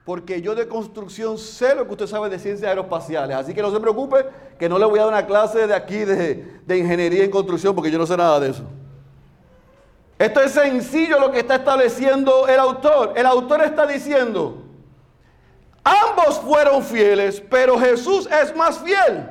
Porque 0.05 0.43
yo 0.43 0.55
de 0.55 0.69
construcción 0.69 1.39
sé 1.39 1.75
lo 1.75 1.87
que 1.87 1.93
usted 1.93 2.07
sabe 2.09 2.29
de 2.29 2.39
ciencias 2.39 2.69
aeroespaciales. 2.69 3.35
Así 3.35 3.55
que 3.55 3.63
no 3.63 3.71
se 3.71 3.81
preocupe 3.81 4.27
que 4.59 4.69
no 4.69 4.79
le 4.79 4.85
voy 4.85 4.99
a 4.99 5.05
dar 5.05 5.13
una 5.13 5.27
clase 5.27 5.67
de 5.67 5.75
aquí 5.75 6.05
de, 6.05 6.61
de 6.67 6.77
ingeniería 6.77 7.25
en 7.25 7.31
construcción 7.31 7.75
porque 7.75 7.91
yo 7.91 7.97
no 7.99 8.07
sé 8.07 8.19
nada 8.19 8.39
de 8.39 8.51
eso. 8.51 8.65
Esto 10.19 10.43
es 10.43 10.53
sencillo 10.53 11.19
lo 11.19 11.33
que 11.33 11.39
está 11.39 11.55
estableciendo 11.55 12.47
el 12.47 12.59
autor. 12.59 13.15
El 13.17 13.25
autor 13.25 13.63
está 13.63 13.87
diciendo, 13.87 14.68
ambos 15.88 16.40
fueron 16.40 16.83
fieles, 16.83 17.42
pero 17.51 17.79
Jesús 17.79 18.29
es 18.31 18.55
más 18.55 18.79
fiel. 18.79 19.29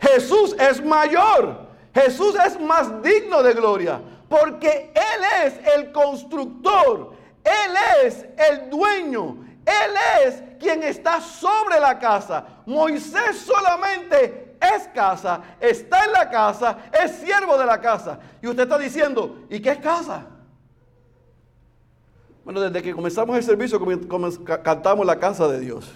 Jesús 0.00 0.56
es 0.58 0.84
mayor. 0.84 1.68
Jesús 1.94 2.34
es 2.46 2.58
más 2.58 3.02
digno 3.02 3.42
de 3.42 3.52
gloria 3.52 4.00
porque 4.32 4.90
Él 4.94 5.44
es 5.44 5.60
el 5.76 5.92
constructor, 5.92 7.12
Él 7.44 8.06
es 8.06 8.24
el 8.38 8.70
dueño, 8.70 9.44
Él 9.66 9.94
es 10.24 10.42
quien 10.58 10.82
está 10.82 11.20
sobre 11.20 11.78
la 11.78 11.98
casa. 11.98 12.42
Moisés 12.64 13.40
solamente 13.40 14.56
es 14.58 14.88
casa, 14.94 15.42
está 15.60 16.06
en 16.06 16.12
la 16.12 16.30
casa, 16.30 16.78
es 16.98 17.10
siervo 17.16 17.58
de 17.58 17.66
la 17.66 17.78
casa. 17.78 18.18
Y 18.40 18.46
usted 18.46 18.62
está 18.62 18.78
diciendo, 18.78 19.44
¿y 19.50 19.60
qué 19.60 19.72
es 19.72 19.78
casa? 19.80 20.24
Bueno, 22.44 22.60
desde 22.60 22.82
que 22.82 22.92
comenzamos 22.92 23.36
el 23.36 23.42
servicio 23.44 23.80
cantamos 24.62 25.06
la 25.06 25.18
casa 25.18 25.46
de 25.48 25.60
Dios. 25.60 25.92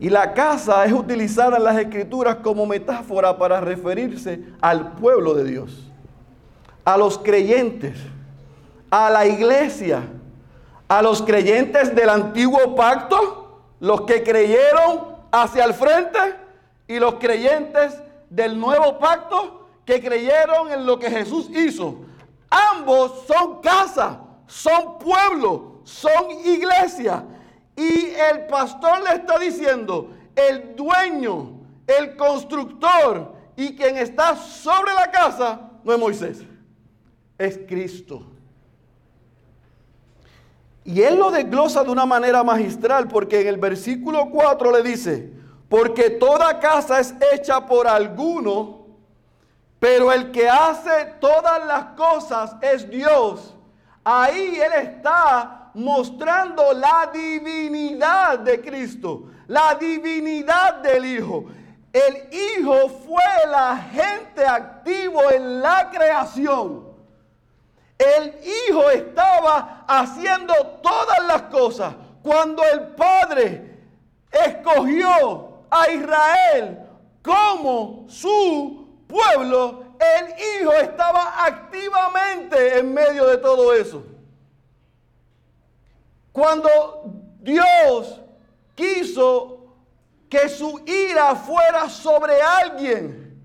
Y 0.00 0.10
la 0.10 0.32
casa 0.32 0.84
es 0.84 0.92
utilizada 0.92 1.56
en 1.56 1.64
las 1.64 1.76
escrituras 1.78 2.36
como 2.36 2.66
metáfora 2.66 3.36
para 3.36 3.60
referirse 3.60 4.40
al 4.60 4.92
pueblo 4.92 5.34
de 5.34 5.44
Dios, 5.44 5.90
a 6.84 6.96
los 6.96 7.18
creyentes, 7.18 7.98
a 8.90 9.10
la 9.10 9.26
iglesia, 9.26 10.02
a 10.86 11.02
los 11.02 11.22
creyentes 11.22 11.94
del 11.94 12.10
antiguo 12.10 12.76
pacto, 12.76 13.60
los 13.80 14.02
que 14.02 14.22
creyeron 14.22 15.16
hacia 15.32 15.64
el 15.64 15.74
frente 15.74 16.18
y 16.86 16.98
los 16.98 17.14
creyentes 17.14 18.00
del 18.30 18.58
nuevo 18.58 18.98
pacto 18.98 19.68
que 19.84 20.00
creyeron 20.00 20.70
en 20.70 20.86
lo 20.86 20.98
que 20.98 21.10
Jesús 21.10 21.50
hizo. 21.50 21.96
Ambos 22.50 23.26
son 23.26 23.60
casa, 23.60 24.20
son 24.46 24.98
pueblo, 24.98 25.80
son 25.84 26.30
iglesia. 26.44 27.24
Y 27.76 28.06
el 28.06 28.46
pastor 28.46 29.02
le 29.02 29.16
está 29.16 29.38
diciendo, 29.38 30.10
el 30.34 30.74
dueño, 30.74 31.60
el 31.86 32.16
constructor 32.16 33.34
y 33.56 33.74
quien 33.74 33.96
está 33.96 34.36
sobre 34.36 34.92
la 34.94 35.10
casa 35.10 35.60
no 35.84 35.92
es 35.92 35.98
Moisés, 35.98 36.42
es 37.36 37.58
Cristo. 37.66 38.24
Y 40.84 41.02
él 41.02 41.18
lo 41.18 41.30
desglosa 41.30 41.84
de 41.84 41.90
una 41.90 42.06
manera 42.06 42.42
magistral 42.42 43.08
porque 43.08 43.42
en 43.42 43.48
el 43.48 43.58
versículo 43.58 44.30
4 44.30 44.72
le 44.72 44.82
dice, 44.82 45.32
porque 45.68 46.08
toda 46.08 46.58
casa 46.60 46.98
es 46.98 47.14
hecha 47.32 47.66
por 47.66 47.86
alguno, 47.86 48.77
pero 49.78 50.12
el 50.12 50.32
que 50.32 50.48
hace 50.48 51.14
todas 51.20 51.64
las 51.66 51.84
cosas 51.96 52.56
es 52.60 52.88
Dios. 52.88 53.54
Ahí 54.02 54.58
él 54.58 54.72
está 54.82 55.70
mostrando 55.74 56.72
la 56.72 57.10
divinidad 57.12 58.40
de 58.40 58.60
Cristo, 58.60 59.30
la 59.46 59.74
divinidad 59.74 60.76
del 60.76 61.04
Hijo. 61.04 61.44
El 61.92 62.28
Hijo 62.34 62.88
fue 62.88 63.22
el 63.44 63.54
agente 63.54 64.44
activo 64.44 65.30
en 65.30 65.60
la 65.60 65.88
creación. 65.90 66.88
El 67.96 68.34
Hijo 68.42 68.90
estaba 68.90 69.84
haciendo 69.86 70.54
todas 70.82 71.24
las 71.26 71.42
cosas. 71.42 71.94
Cuando 72.22 72.62
el 72.64 72.88
Padre 72.88 73.78
escogió 74.30 75.64
a 75.70 75.90
Israel 75.90 76.78
como 77.22 78.06
su 78.08 78.87
pueblo, 79.08 79.84
el 79.98 80.62
Hijo 80.62 80.72
estaba 80.74 81.44
activamente 81.44 82.78
en 82.78 82.94
medio 82.94 83.26
de 83.26 83.38
todo 83.38 83.74
eso. 83.74 84.04
Cuando 86.30 86.68
Dios 87.40 88.20
quiso 88.76 89.74
que 90.28 90.48
su 90.48 90.80
ira 90.86 91.34
fuera 91.34 91.88
sobre 91.88 92.40
alguien, 92.40 93.42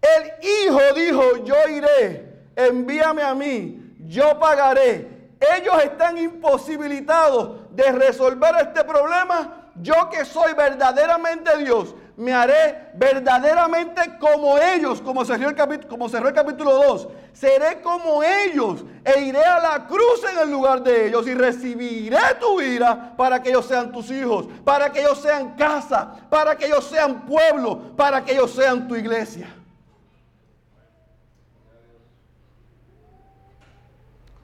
el 0.00 0.32
Hijo 0.44 0.80
dijo, 0.94 1.44
yo 1.44 1.54
iré, 1.68 2.42
envíame 2.56 3.22
a 3.22 3.34
mí, 3.34 3.94
yo 4.06 4.38
pagaré. 4.38 5.18
Ellos 5.56 5.82
están 5.84 6.18
imposibilitados 6.18 7.60
de 7.70 7.92
resolver 7.92 8.56
este 8.60 8.82
problema. 8.82 9.70
Yo 9.76 10.10
que 10.10 10.24
soy 10.24 10.54
verdaderamente 10.54 11.56
Dios, 11.58 11.94
me 12.18 12.34
haré 12.34 12.90
verdaderamente 12.94 14.18
como 14.18 14.58
ellos, 14.58 15.00
como 15.00 15.24
cerró, 15.24 15.50
el 15.50 15.86
como 15.86 16.08
cerró 16.08 16.26
el 16.26 16.34
capítulo 16.34 16.74
2. 16.74 17.08
Seré 17.32 17.80
como 17.80 18.24
ellos 18.24 18.84
e 19.04 19.20
iré 19.20 19.44
a 19.44 19.60
la 19.60 19.86
cruz 19.86 20.24
en 20.28 20.36
el 20.40 20.50
lugar 20.50 20.82
de 20.82 21.06
ellos 21.06 21.28
y 21.28 21.34
recibiré 21.34 22.18
tu 22.40 22.60
ira 22.60 23.14
para 23.16 23.40
que 23.40 23.50
ellos 23.50 23.66
sean 23.66 23.92
tus 23.92 24.10
hijos, 24.10 24.48
para 24.64 24.90
que 24.90 24.98
ellos 24.98 25.20
sean 25.20 25.54
casa, 25.54 26.12
para 26.28 26.56
que 26.56 26.66
ellos 26.66 26.84
sean 26.86 27.24
pueblo, 27.24 27.96
para 27.96 28.24
que 28.24 28.32
ellos 28.32 28.50
sean 28.50 28.88
tu 28.88 28.96
iglesia. 28.96 29.54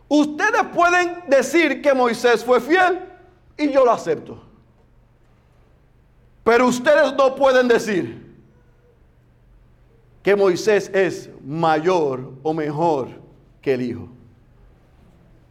Ustedes 0.06 0.62
pueden 0.72 1.24
decir 1.26 1.82
que 1.82 1.92
Moisés 1.92 2.44
fue 2.44 2.60
fiel 2.60 3.00
y 3.58 3.72
yo 3.72 3.84
lo 3.84 3.90
acepto. 3.90 4.43
Pero 6.44 6.68
ustedes 6.68 7.14
no 7.16 7.34
pueden 7.34 7.66
decir 7.66 8.22
que 10.22 10.36
Moisés 10.36 10.90
es 10.94 11.30
mayor 11.44 12.32
o 12.42 12.52
mejor 12.52 13.08
que 13.62 13.74
el 13.74 13.82
Hijo. 13.82 14.08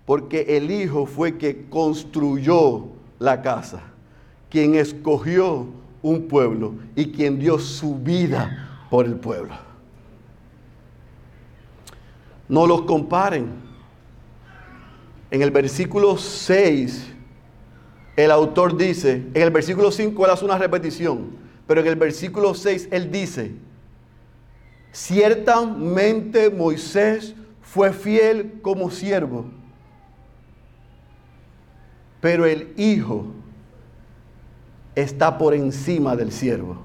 Porque 0.06 0.58
el 0.58 0.70
Hijo 0.70 1.06
fue 1.08 1.38
que 1.38 1.68
construyó 1.70 2.90
la 3.18 3.42
casa, 3.42 3.82
quien 4.50 4.76
escogió 4.76 5.68
un 6.04 6.28
pueblo 6.28 6.76
y 6.96 7.12
quien 7.12 7.40
dio 7.40 7.58
su 7.58 7.96
vida 7.96 8.86
por 8.90 9.06
el 9.06 9.16
pueblo. 9.16 9.56
No 12.48 12.68
los 12.68 12.84
comparen. 12.84 13.64
En 15.32 15.42
el 15.42 15.50
versículo 15.50 16.18
6 16.18 17.13
el 18.16 18.32
autor 18.32 18.78
dice, 18.78 19.26
en 19.34 19.42
el 19.42 19.52
versículo 19.52 19.92
5 19.92 20.26
él 20.26 20.32
hace 20.32 20.46
una 20.46 20.58
repetición, 20.58 21.32
pero 21.66 21.82
en 21.82 21.88
el 21.88 21.96
versículo 21.96 22.54
6 22.54 22.90
él 22.92 23.12
dice, 23.12 23.54
ciertamente 24.92 26.50
Moisés 26.50 27.34
fue 27.62 27.92
fiel 27.92 28.60
como 28.62 28.92
siervo, 28.92 29.46
pero 32.22 32.46
el 32.46 32.74
Hijo 32.78 33.26
está 34.96 35.38
por 35.38 35.54
encima 35.54 36.16
del 36.16 36.32
siervo. 36.32 36.78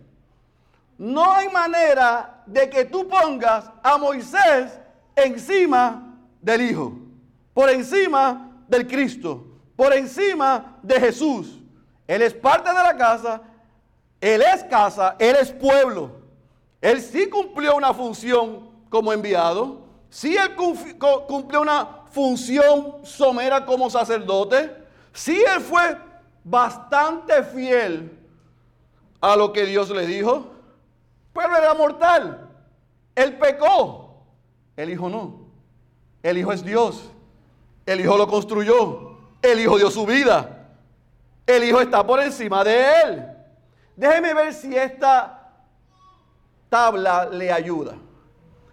No 0.97 1.31
hay 1.31 1.47
manera 1.47 2.43
de 2.45 2.69
que 2.69 2.83
tú 2.83 3.07
pongas 3.07 3.71
a 3.81 3.97
Moisés 3.97 4.77
encima 5.15 6.07
del 6.41 6.62
Hijo, 6.62 6.93
por 7.54 7.69
encima 7.69 8.63
del 8.67 8.88
Cristo, 8.88 9.45
por 9.75 9.93
encima 9.93 10.78
de 10.82 10.99
Jesús. 10.99 11.60
Él 12.08 12.21
es 12.21 12.34
parte 12.34 12.69
de 12.69 12.75
la 12.75 12.95
casa, 12.97 13.41
Él 14.19 14.41
es 14.41 14.63
casa, 14.63 15.15
Él 15.19 15.36
es 15.39 15.52
pueblo. 15.52 16.12
Él 16.82 17.02
sí 17.02 17.30
cumplió 17.30 17.75
una 17.75 17.93
función 17.93 18.69
como 18.89 19.12
enviado, 19.12 19.82
sí 20.10 20.36
Él 20.36 20.56
cumplió 20.56 21.62
una 21.62 22.06
función 22.12 22.97
somera 23.04 23.65
como 23.65 23.89
sacerdote, 23.89 24.75
sí 25.13 25.43
Él 25.54 25.62
fue 25.62 25.97
bastante 26.43 27.43
fiel 27.43 28.17
a 29.21 29.36
lo 29.36 29.52
que 29.52 29.65
Dios 29.65 29.89
le 29.89 30.08
dijo, 30.08 30.47
pero 31.34 31.56
era 31.56 31.73
mortal. 31.73 32.49
Él 33.15 33.38
pecó, 33.38 34.23
el 34.78 34.89
Hijo 34.89 35.10
no. 35.10 35.48
El 36.23 36.38
Hijo 36.38 36.51
es 36.51 36.63
Dios. 36.63 37.10
El 37.86 38.01
Hijo 38.01 38.17
lo 38.17 38.27
construyó. 38.27 39.17
El 39.41 39.60
Hijo 39.60 39.77
dio 39.77 39.89
su 39.89 40.05
vida. 40.05 40.67
El 41.45 41.63
Hijo 41.63 41.82
está 41.82 42.05
por 42.05 42.21
encima 42.21 42.63
de 42.63 42.86
Él. 43.03 43.25
Déjeme 43.95 44.34
ver 44.34 44.53
si 44.53 44.75
esta 44.75 45.51
tabla 46.69 47.25
le 47.25 47.51
ayuda. 47.51 47.95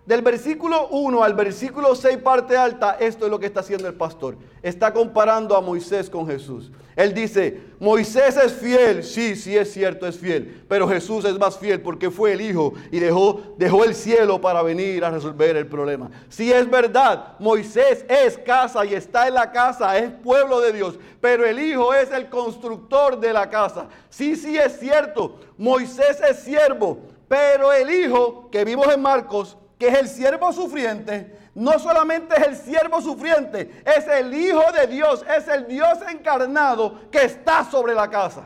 Del 0.05 0.23
versículo 0.23 0.87
1 0.89 1.25
al 1.25 1.35
versículo 1.35 1.97
6, 1.97 2.19
parte 2.19 2.57
alta, 2.57 2.97
esto 3.01 3.25
es 3.25 3.31
lo 3.31 3.41
que 3.41 3.47
está 3.47 3.61
haciendo 3.61 3.89
el 3.89 3.95
pastor. 3.95 4.37
Está 4.63 4.93
comparando 4.93 5.57
a 5.57 5.61
Moisés 5.61 6.09
con 6.09 6.29
Jesús. 6.29 6.71
Él 6.95 7.13
dice, 7.13 7.61
Moisés 7.79 8.37
es 8.37 8.55
fiel, 8.55 9.05
sí, 9.05 9.37
sí 9.37 9.57
es 9.57 9.73
cierto, 9.73 10.07
es 10.07 10.19
fiel, 10.19 10.65
pero 10.69 10.89
Jesús 10.89 11.25
es 11.27 11.39
más 11.39 11.59
fiel 11.59 11.83
porque 11.83 12.11
fue 12.11 12.33
el 12.33 12.41
Hijo 12.41 12.73
y 12.91 12.99
dejó, 12.99 13.55
dejó 13.59 13.85
el 13.85 13.95
cielo 13.95 14.41
para 14.41 14.63
venir 14.63 15.05
a 15.05 15.11
resolver 15.11 15.57
el 15.57 15.67
problema. 15.67 16.11
Si 16.31 16.51
es 16.51 16.71
verdad, 16.71 17.35
Moisés 17.39 18.07
es 18.09 18.39
casa 18.39 18.85
y 18.87 18.95
está 18.95 19.29
en 19.29 19.35
la 19.35 19.53
casa, 19.53 19.99
es 19.99 20.11
pueblo 20.11 20.61
de 20.61 20.73
Dios, 20.73 20.99
pero 21.21 21.45
el 21.45 21.59
Hijo 21.59 21.93
es 21.93 22.11
el 22.13 22.31
constructor 22.31 23.21
de 23.21 23.33
la 23.33 23.51
casa. 23.51 23.89
Sí, 24.09 24.37
sí 24.37 24.57
es 24.57 24.79
cierto, 24.79 25.39
Moisés 25.59 26.21
es 26.29 26.39
siervo, 26.39 26.99
pero 27.29 27.73
el 27.73 27.91
Hijo, 27.91 28.49
que 28.51 28.65
vimos 28.65 28.89
en 28.89 29.03
Marcos, 29.03 29.57
que 29.79 29.89
es 29.89 29.99
el 29.99 30.09
siervo 30.09 30.53
sufriente, 30.53 31.37
no 31.57 31.79
solamente 31.79 32.35
es 32.37 32.47
el 32.49 32.57
siervo 32.57 33.01
sufriente, 33.01 33.83
es 33.87 34.07
el 34.09 34.33
Hijo 34.35 34.61
de 34.73 34.87
Dios, 34.89 35.25
es 35.35 35.49
el 35.49 35.67
Dios 35.67 35.99
encarnado 36.13 37.11
que 37.11 37.25
está 37.25 37.65
sobre 37.65 37.95
la 37.95 38.11
casa. 38.11 38.45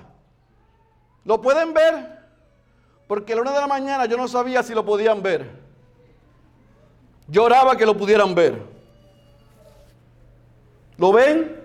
¿Lo 1.24 1.40
pueden 1.40 1.74
ver? 1.74 2.20
Porque 3.08 3.32
a 3.32 3.36
la 3.36 3.42
una 3.42 3.50
de 3.50 3.58
la 3.58 3.66
mañana 3.66 4.06
yo 4.06 4.16
no 4.16 4.28
sabía 4.28 4.62
si 4.62 4.74
lo 4.74 4.84
podían 4.84 5.20
ver. 5.22 5.50
Lloraba 7.26 7.76
que 7.76 7.84
lo 7.84 7.96
pudieran 7.96 8.32
ver. 8.32 8.62
¿Lo 10.96 11.10
ven? 11.10 11.60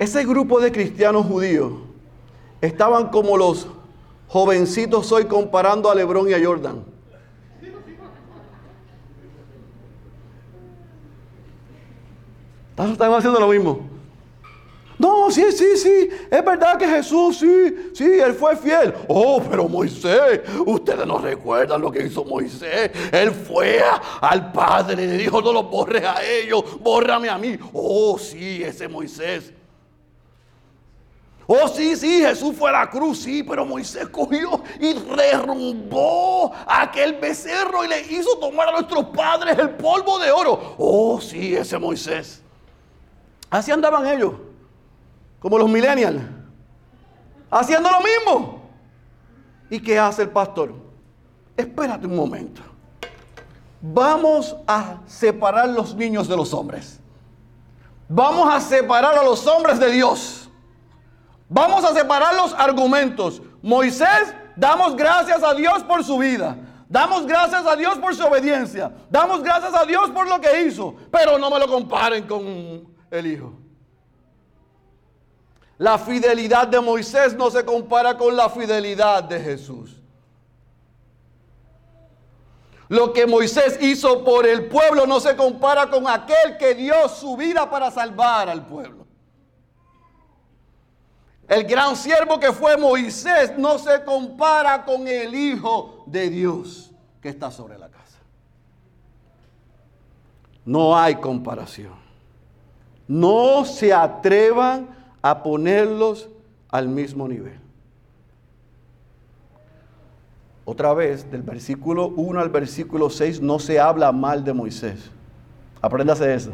Ese 0.00 0.24
grupo 0.24 0.58
de 0.58 0.72
cristianos 0.72 1.26
judíos 1.26 1.74
estaban 2.60 3.10
como 3.10 3.36
los 3.36 3.68
jovencitos 4.32 5.12
hoy 5.12 5.26
comparando 5.26 5.90
a 5.90 5.94
Lebron 5.94 6.26
y 6.26 6.32
a 6.32 6.42
Jordan. 6.42 6.82
Están 12.78 13.12
haciendo 13.12 13.38
lo 13.38 13.48
mismo. 13.48 13.90
No, 14.98 15.30
sí, 15.30 15.44
sí, 15.52 15.76
sí, 15.76 16.08
es 16.30 16.44
verdad 16.44 16.78
que 16.78 16.86
Jesús, 16.86 17.38
sí, 17.38 17.90
sí, 17.92 18.04
él 18.04 18.32
fue 18.32 18.56
fiel. 18.56 18.94
Oh, 19.08 19.42
pero 19.50 19.68
Moisés, 19.68 20.40
ustedes 20.64 21.06
no 21.06 21.18
recuerdan 21.18 21.80
lo 21.80 21.90
que 21.90 22.06
hizo 22.06 22.24
Moisés. 22.24 22.90
Él 23.12 23.32
fue 23.32 23.82
al 24.20 24.50
Padre, 24.52 25.06
le 25.06 25.18
dijo, 25.18 25.42
no 25.42 25.52
lo 25.52 25.64
borres 25.64 26.04
a 26.04 26.24
ellos, 26.24 26.80
bórrame 26.80 27.28
a 27.28 27.36
mí. 27.36 27.58
Oh, 27.72 28.18
sí, 28.18 28.62
ese 28.62 28.88
Moisés. 28.88 29.52
Oh, 31.46 31.66
sí, 31.68 31.96
sí, 31.96 32.20
Jesús 32.20 32.54
fue 32.56 32.70
a 32.70 32.72
la 32.72 32.90
cruz, 32.90 33.22
sí, 33.22 33.42
pero 33.42 33.64
Moisés 33.66 34.08
cogió 34.08 34.62
y 34.78 34.94
derrumbó 34.94 36.52
aquel 36.66 37.14
becerro 37.14 37.84
y 37.84 37.88
le 37.88 38.00
hizo 38.00 38.38
tomar 38.38 38.68
a 38.68 38.72
nuestros 38.72 39.06
padres 39.06 39.58
el 39.58 39.70
polvo 39.70 40.18
de 40.18 40.30
oro. 40.30 40.76
Oh, 40.78 41.20
sí, 41.20 41.54
ese 41.54 41.78
Moisés. 41.78 42.42
Así 43.50 43.70
andaban 43.70 44.06
ellos, 44.06 44.34
como 45.40 45.58
los 45.58 45.68
millennials, 45.68 46.22
haciendo 47.50 47.90
lo 47.90 48.00
mismo. 48.00 48.62
¿Y 49.68 49.80
qué 49.80 49.98
hace 49.98 50.22
el 50.22 50.30
pastor? 50.30 50.72
Espérate 51.56 52.06
un 52.06 52.16
momento. 52.16 52.62
Vamos 53.80 54.54
a 54.66 55.00
separar 55.06 55.68
los 55.68 55.94
niños 55.94 56.28
de 56.28 56.36
los 56.36 56.54
hombres. 56.54 57.00
Vamos 58.08 58.54
a 58.54 58.60
separar 58.60 59.18
a 59.18 59.24
los 59.24 59.46
hombres 59.46 59.80
de 59.80 59.90
Dios. 59.90 60.41
Vamos 61.52 61.84
a 61.84 61.92
separar 61.92 62.34
los 62.34 62.54
argumentos. 62.54 63.42
Moisés, 63.60 64.34
damos 64.56 64.96
gracias 64.96 65.44
a 65.44 65.52
Dios 65.52 65.84
por 65.84 66.02
su 66.02 66.16
vida. 66.16 66.56
Damos 66.88 67.26
gracias 67.26 67.66
a 67.66 67.76
Dios 67.76 67.98
por 67.98 68.14
su 68.14 68.24
obediencia. 68.24 68.90
Damos 69.10 69.42
gracias 69.42 69.74
a 69.74 69.84
Dios 69.84 70.10
por 70.10 70.26
lo 70.26 70.40
que 70.40 70.62
hizo. 70.62 70.94
Pero 71.10 71.38
no 71.38 71.50
me 71.50 71.58
lo 71.58 71.68
comparen 71.68 72.26
con 72.26 72.86
el 73.10 73.26
Hijo. 73.26 73.52
La 75.76 75.98
fidelidad 75.98 76.68
de 76.68 76.80
Moisés 76.80 77.34
no 77.34 77.50
se 77.50 77.62
compara 77.66 78.16
con 78.16 78.34
la 78.34 78.48
fidelidad 78.48 79.22
de 79.22 79.38
Jesús. 79.38 80.00
Lo 82.88 83.12
que 83.12 83.26
Moisés 83.26 83.78
hizo 83.82 84.24
por 84.24 84.46
el 84.46 84.68
pueblo 84.68 85.06
no 85.06 85.20
se 85.20 85.36
compara 85.36 85.90
con 85.90 86.08
aquel 86.08 86.56
que 86.58 86.74
dio 86.74 87.08
su 87.10 87.36
vida 87.36 87.68
para 87.68 87.90
salvar 87.90 88.48
al 88.48 88.64
pueblo. 88.64 89.02
El 91.48 91.64
gran 91.64 91.96
siervo 91.96 92.38
que 92.38 92.52
fue 92.52 92.76
Moisés 92.76 93.52
no 93.58 93.78
se 93.78 94.02
compara 94.04 94.84
con 94.84 95.06
el 95.06 95.34
Hijo 95.34 96.04
de 96.06 96.30
Dios 96.30 96.92
que 97.20 97.28
está 97.28 97.50
sobre 97.50 97.78
la 97.78 97.88
casa. 97.88 98.18
No 100.64 100.96
hay 100.96 101.16
comparación. 101.16 101.94
No 103.08 103.64
se 103.64 103.92
atrevan 103.92 104.88
a 105.20 105.42
ponerlos 105.42 106.28
al 106.70 106.88
mismo 106.88 107.28
nivel. 107.28 107.60
Otra 110.64 110.94
vez, 110.94 111.30
del 111.30 111.42
versículo 111.42 112.08
1 112.08 112.40
al 112.40 112.48
versículo 112.48 113.10
6 113.10 113.40
no 113.40 113.58
se 113.58 113.80
habla 113.80 114.12
mal 114.12 114.44
de 114.44 114.52
Moisés. 114.52 115.10
Apréndase 115.80 116.32
eso. 116.32 116.52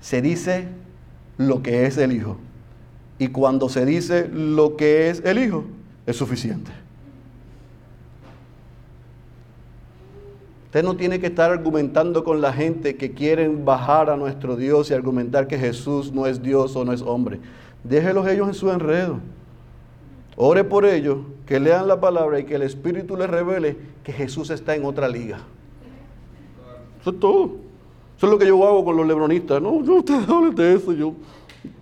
Se 0.00 0.20
dice 0.20 0.68
lo 1.36 1.62
que 1.62 1.86
es 1.86 1.96
el 1.98 2.12
Hijo. 2.12 2.36
Y 3.20 3.28
cuando 3.28 3.68
se 3.68 3.84
dice 3.84 4.30
lo 4.32 4.76
que 4.76 5.10
es 5.10 5.22
el 5.26 5.38
Hijo, 5.38 5.64
es 6.06 6.16
suficiente. 6.16 6.70
Usted 10.64 10.82
no 10.82 10.96
tiene 10.96 11.20
que 11.20 11.26
estar 11.26 11.50
argumentando 11.50 12.24
con 12.24 12.40
la 12.40 12.50
gente 12.50 12.96
que 12.96 13.12
quieren 13.12 13.66
bajar 13.66 14.08
a 14.08 14.16
nuestro 14.16 14.56
Dios 14.56 14.90
y 14.90 14.94
argumentar 14.94 15.48
que 15.48 15.58
Jesús 15.58 16.12
no 16.12 16.24
es 16.24 16.40
Dios 16.42 16.74
o 16.76 16.84
no 16.86 16.94
es 16.94 17.02
hombre. 17.02 17.40
Déjelos 17.84 18.26
ellos 18.26 18.48
en 18.48 18.54
su 18.54 18.70
enredo. 18.70 19.18
Ore 20.36 20.64
por 20.64 20.86
ellos, 20.86 21.18
que 21.44 21.60
lean 21.60 21.88
la 21.88 22.00
palabra 22.00 22.40
y 22.40 22.44
que 22.44 22.54
el 22.54 22.62
Espíritu 22.62 23.18
les 23.18 23.28
revele 23.28 23.76
que 24.02 24.14
Jesús 24.14 24.48
está 24.48 24.74
en 24.74 24.86
otra 24.86 25.08
liga. 25.08 25.40
Eso 27.02 27.10
es 27.10 27.20
todo. 27.20 27.50
Eso 28.16 28.26
es 28.26 28.32
lo 28.32 28.38
que 28.38 28.46
yo 28.46 28.66
hago 28.66 28.82
con 28.82 28.96
los 28.96 29.06
lebronistas. 29.06 29.60
No, 29.60 29.82
no 29.82 29.96
ustedes 29.96 30.26
hablen 30.26 30.54
de 30.54 30.74
eso. 30.74 30.92
Yo, 30.92 31.12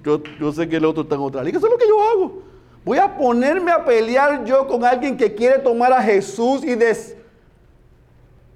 yo, 0.02 0.52
sé 0.52 0.68
que 0.68 0.76
el 0.76 0.84
otro 0.84 1.02
está 1.02 1.14
en 1.14 1.20
otra 1.20 1.42
liga. 1.42 1.58
Eso 1.58 1.66
es 1.66 1.72
lo 1.72 1.78
que 1.78 1.88
yo 1.88 2.02
hago. 2.02 2.42
Voy 2.84 2.98
a 2.98 3.16
ponerme 3.16 3.70
a 3.70 3.84
pelear 3.84 4.44
yo 4.44 4.66
con 4.66 4.84
alguien 4.84 5.16
que 5.16 5.34
quiere 5.34 5.58
tomar 5.58 5.92
a 5.92 6.02
Jesús 6.02 6.62
y 6.64 6.74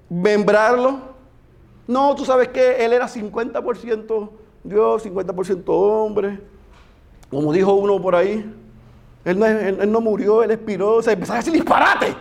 desmembrarlo. 0.09 1.13
No, 1.87 2.15
tú 2.15 2.25
sabes 2.25 2.47
que 2.47 2.83
él 2.83 2.93
era 2.93 3.07
50% 3.07 4.29
Dios, 4.63 5.05
50% 5.05 5.63
hombre. 5.67 6.39
Como 7.29 7.51
dijo 7.51 7.73
uno 7.73 8.01
por 8.01 8.15
ahí, 8.15 8.49
él 9.25 9.91
no, 9.91 10.01
murió, 10.01 10.43
él 10.43 10.51
expiró, 10.51 11.01
se 11.01 11.13
empezó 11.13 11.33
a 11.33 11.37
decir 11.37 11.53
disparate. 11.53 12.15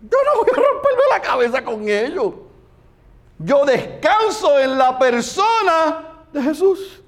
Yo 0.00 0.18
no 0.24 0.40
voy 0.40 0.50
a 0.52 0.56
romperme 0.56 1.02
la 1.10 1.20
cabeza 1.20 1.64
con 1.64 1.88
ellos. 1.88 2.34
Yo 3.38 3.64
descanso 3.64 4.58
en 4.58 4.78
la 4.78 4.98
persona 4.98 6.24
de 6.32 6.42
Jesús. 6.42 7.02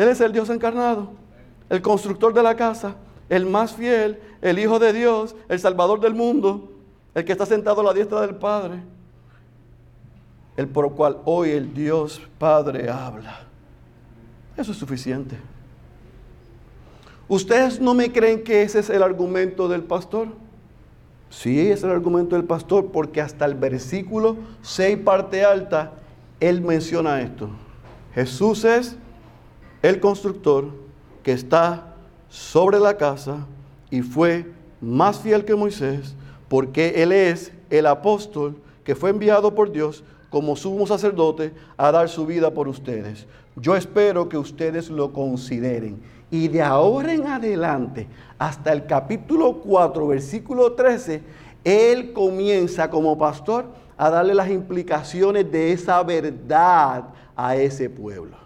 Él 0.00 0.08
es 0.08 0.18
el 0.22 0.32
Dios 0.32 0.48
encarnado, 0.48 1.10
el 1.68 1.82
constructor 1.82 2.32
de 2.32 2.42
la 2.42 2.56
casa, 2.56 2.94
el 3.28 3.44
más 3.44 3.74
fiel, 3.74 4.18
el 4.40 4.58
Hijo 4.58 4.78
de 4.78 4.94
Dios, 4.94 5.36
el 5.46 5.60
Salvador 5.60 6.00
del 6.00 6.14
mundo, 6.14 6.72
el 7.14 7.22
que 7.22 7.32
está 7.32 7.44
sentado 7.44 7.82
a 7.82 7.84
la 7.84 7.92
diestra 7.92 8.22
del 8.22 8.34
Padre, 8.34 8.80
el 10.56 10.68
por 10.68 10.86
el 10.86 10.92
cual 10.92 11.18
hoy 11.26 11.50
el 11.50 11.74
Dios 11.74 12.18
Padre 12.38 12.88
habla. 12.88 13.40
Eso 14.56 14.72
es 14.72 14.78
suficiente. 14.78 15.36
¿Ustedes 17.28 17.78
no 17.78 17.92
me 17.92 18.10
creen 18.10 18.42
que 18.42 18.62
ese 18.62 18.78
es 18.78 18.88
el 18.88 19.02
argumento 19.02 19.68
del 19.68 19.82
pastor? 19.82 20.28
Sí, 21.28 21.70
es 21.70 21.82
el 21.82 21.90
argumento 21.90 22.36
del 22.36 22.46
pastor, 22.46 22.90
porque 22.90 23.20
hasta 23.20 23.44
el 23.44 23.54
versículo 23.54 24.38
6, 24.62 24.96
parte 25.04 25.44
alta, 25.44 25.92
él 26.40 26.62
menciona 26.62 27.20
esto. 27.20 27.50
Jesús 28.14 28.64
es 28.64 28.96
el 29.82 30.00
constructor 30.00 30.70
que 31.22 31.32
está 31.32 31.94
sobre 32.28 32.78
la 32.78 32.96
casa 32.96 33.46
y 33.90 34.02
fue 34.02 34.46
más 34.80 35.20
fiel 35.20 35.44
que 35.44 35.54
Moisés, 35.54 36.14
porque 36.48 37.02
él 37.02 37.12
es 37.12 37.52
el 37.70 37.86
apóstol 37.86 38.56
que 38.84 38.94
fue 38.94 39.10
enviado 39.10 39.54
por 39.54 39.72
Dios 39.72 40.04
como 40.30 40.56
sumo 40.56 40.86
sacerdote 40.86 41.52
a 41.76 41.90
dar 41.90 42.08
su 42.08 42.26
vida 42.26 42.52
por 42.52 42.68
ustedes. 42.68 43.26
Yo 43.56 43.76
espero 43.76 44.28
que 44.28 44.38
ustedes 44.38 44.90
lo 44.90 45.12
consideren 45.12 46.00
y 46.30 46.48
de 46.48 46.62
ahora 46.62 47.12
en 47.12 47.26
adelante, 47.26 48.06
hasta 48.38 48.72
el 48.72 48.86
capítulo 48.86 49.60
4, 49.60 50.06
versículo 50.06 50.72
13, 50.72 51.22
él 51.64 52.12
comienza 52.12 52.88
como 52.88 53.18
pastor 53.18 53.66
a 53.96 54.08
darle 54.08 54.34
las 54.34 54.48
implicaciones 54.48 55.50
de 55.50 55.72
esa 55.72 56.02
verdad 56.04 57.08
a 57.34 57.56
ese 57.56 57.90
pueblo. 57.90 58.39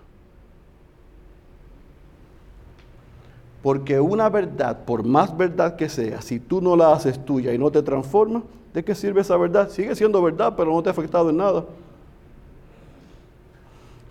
Porque 3.65 3.99
una 3.99 4.29
verdad, 4.29 4.85
por 4.85 5.05
más 5.05 5.35
verdad 5.35 5.75
que 5.75 5.89
sea, 5.89 6.21
si 6.21 6.39
tú 6.39 6.61
no 6.61 6.77
la 6.77 6.93
haces 6.93 7.25
tuya 7.25 7.51
y 7.55 7.57
no 7.57 7.71
te 7.71 7.83
transformas, 7.83 8.43
¿de 8.75 8.85
qué 8.85 8.95
sirve 8.95 9.23
esa 9.23 9.39
verdad? 9.39 9.71
Sigue 9.71 9.97
siendo 9.97 10.21
verdad, 10.21 10.53
pero 10.55 10.71
no 10.71 10.83
te 10.83 10.91
ha 10.91 10.93
afectado 10.93 11.31
en 11.31 11.39
nada. 11.39 11.65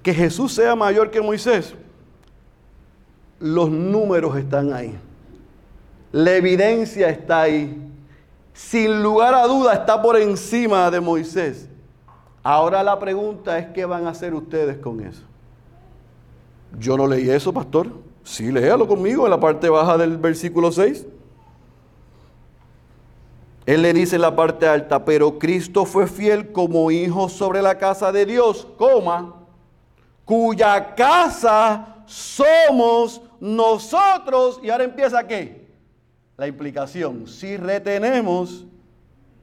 Que 0.01 0.11
Jesús 0.11 0.53
sea 0.55 0.75
mayor 0.75 1.11
que 1.11 1.21
Moisés, 1.21 1.75
los 3.39 3.69
números 3.69 4.35
están 4.37 4.73
ahí. 4.73 4.97
La 6.11 6.33
evidencia 6.33 7.09
está 7.09 7.41
ahí. 7.41 7.79
Sin 8.53 9.03
lugar 9.03 9.35
a 9.35 9.45
duda 9.45 9.75
está 9.75 10.01
por 10.01 10.17
encima 10.17 10.89
de 10.89 10.99
Moisés. 10.99 11.69
Ahora 12.41 12.81
la 12.81 12.97
pregunta 12.97 13.59
es 13.59 13.67
qué 13.67 13.85
van 13.85 14.07
a 14.07 14.09
hacer 14.09 14.33
ustedes 14.33 14.77
con 14.77 14.99
eso. 14.99 15.21
Yo 16.79 16.97
no 16.97 17.05
leí 17.05 17.29
eso, 17.29 17.53
pastor. 17.53 18.12
Sí, 18.23 18.51
léalo 18.51 18.87
conmigo 18.87 19.25
en 19.25 19.31
la 19.31 19.39
parte 19.39 19.69
baja 19.69 19.97
del 19.97 20.17
versículo 20.17 20.71
6. 20.71 21.05
Él 23.65 23.81
le 23.81 23.93
dice 23.93 24.15
en 24.15 24.21
la 24.21 24.35
parte 24.35 24.67
alta, 24.67 25.05
pero 25.05 25.39
Cristo 25.39 25.85
fue 25.85 26.07
fiel 26.07 26.51
como 26.51 26.91
hijo 26.91 27.29
sobre 27.29 27.61
la 27.61 27.77
casa 27.77 28.11
de 28.11 28.25
Dios, 28.25 28.67
coma, 28.77 29.35
cuya 30.25 30.95
casa 30.95 32.03
somos 32.05 33.21
nosotros, 33.39 34.59
y 34.61 34.69
ahora 34.69 34.83
empieza 34.83 35.25
qué? 35.25 35.67
La 36.37 36.47
implicación. 36.47 37.27
Si 37.27 37.55
retenemos 37.55 38.65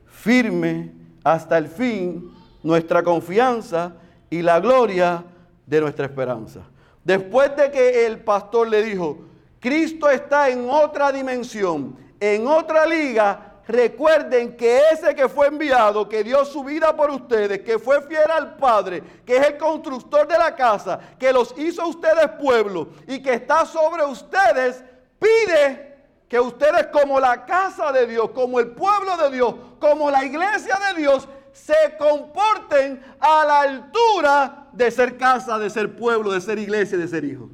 firme 0.07 0.93
hasta 1.25 1.57
el 1.57 1.69
fin 1.69 2.31
nuestra 2.63 3.03
confianza 3.03 3.95
y 4.29 4.43
la 4.43 4.61
gloria 4.61 5.25
de 5.67 5.81
nuestra 5.81 6.07
esperanza. 6.07 6.61
Después 7.05 7.55
de 7.57 7.71
que 7.71 8.07
el 8.07 8.21
pastor 8.21 8.69
le 8.69 8.83
dijo, 8.83 9.19
Cristo 9.59 10.09
está 10.09 10.49
en 10.49 10.69
otra 10.69 11.13
dimensión, 11.13 11.97
en 12.19 12.47
otra 12.47 12.87
liga, 12.87 13.51
Recuerden 13.71 14.57
que 14.57 14.81
ese 14.93 15.15
que 15.15 15.29
fue 15.29 15.47
enviado, 15.47 16.09
que 16.09 16.25
dio 16.25 16.45
su 16.45 16.65
vida 16.65 16.97
por 16.97 17.09
ustedes, 17.09 17.61
que 17.61 17.79
fue 17.79 18.03
fiel 18.03 18.29
al 18.29 18.57
Padre, 18.57 19.01
que 19.25 19.37
es 19.37 19.47
el 19.47 19.59
constructor 19.59 20.27
de 20.27 20.37
la 20.37 20.57
casa, 20.57 20.99
que 21.17 21.33
los 21.33 21.55
hizo 21.57 21.87
ustedes 21.87 22.31
pueblo 22.41 22.89
y 23.07 23.23
que 23.23 23.35
está 23.35 23.65
sobre 23.65 24.05
ustedes, 24.05 24.83
pide 25.21 25.99
que 26.29 26.41
ustedes 26.41 26.89
como 26.89 27.21
la 27.21 27.47
casa 27.47 27.93
de 27.93 28.09
Dios, 28.09 28.31
como 28.31 28.59
el 28.59 28.73
pueblo 28.73 29.17
de 29.19 29.31
Dios, 29.31 29.55
como 29.79 30.11
la 30.11 30.25
iglesia 30.25 30.77
de 30.89 31.01
Dios, 31.01 31.29
se 31.53 31.97
comporten 31.97 33.01
a 33.21 33.45
la 33.45 33.61
altura 33.61 34.60
de 34.73 34.91
ser 34.91 35.17
casa, 35.17 35.59
de 35.59 35.71
ser 35.71 35.97
pueblo, 35.97 36.31
de 36.31 36.41
ser 36.41 36.59
iglesia, 36.59 36.97
de 36.99 37.09
ser 37.09 37.25
hijo. 37.25 37.51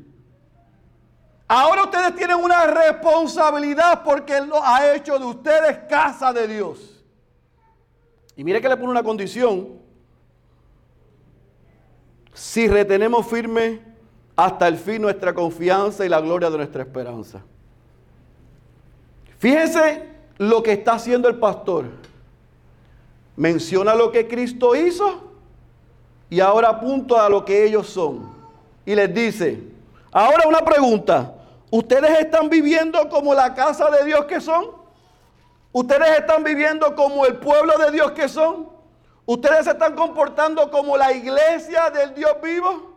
Ahora 1.49 1.85
ustedes 1.85 2.15
tienen 2.17 2.37
una 2.37 2.67
responsabilidad 2.67 4.03
porque 4.03 4.37
Él 4.37 4.51
ha 4.63 4.95
hecho 4.95 5.19
de 5.19 5.25
ustedes 5.25 5.79
casa 5.89 6.33
de 6.33 6.49
Dios. 6.49 7.05
Y 8.37 8.45
mire 8.45 8.61
que 8.61 8.69
le 8.69 8.77
pone 8.77 8.91
una 8.91 9.03
condición. 9.03 9.79
Si 12.35 12.69
retenemos 12.69 13.27
firme 13.27 13.81
hasta 14.35 14.69
el 14.69 14.77
fin 14.77 15.01
nuestra 15.01 15.33
confianza 15.33 16.05
y 16.05 16.09
la 16.09 16.21
gloria 16.21 16.51
de 16.51 16.59
nuestra 16.59 16.83
esperanza. 16.83 17.43
Fíjense 19.39 20.09
lo 20.39 20.63
que 20.63 20.73
está 20.73 20.95
haciendo 20.95 21.29
el 21.29 21.39
pastor. 21.39 21.87
Menciona 23.37 23.95
lo 23.95 24.11
que 24.11 24.27
Cristo 24.27 24.75
hizo 24.75 25.26
y 26.29 26.41
ahora 26.41 26.69
apunta 26.69 27.25
a 27.25 27.29
lo 27.29 27.45
que 27.45 27.65
ellos 27.65 27.89
son. 27.89 28.35
Y 28.85 28.95
les 28.95 29.13
dice, 29.13 29.63
ahora 30.13 30.49
una 30.49 30.65
pregunta. 30.65 31.33
¿Ustedes 31.71 32.21
están 32.21 32.49
viviendo 32.49 33.09
como 33.09 33.35
la 33.35 33.53
casa 33.55 33.91
de 33.91 34.05
Dios 34.05 34.25
que 34.27 34.41
son? 34.41 34.71
¿Ustedes 35.73 36.21
están 36.21 36.45
viviendo 36.45 36.95
como 36.95 37.27
el 37.27 37.37
pueblo 37.37 37.77
de 37.79 37.91
Dios 37.91 38.13
que 38.13 38.29
son? 38.29 38.69
¿Ustedes 39.27 39.65
se 39.65 39.73
están 39.73 39.95
comportando 39.95 40.71
como 40.71 40.97
la 40.97 41.13
iglesia 41.13 41.91
del 41.91 42.15
Dios 42.15 42.37
vivo? 42.43 42.95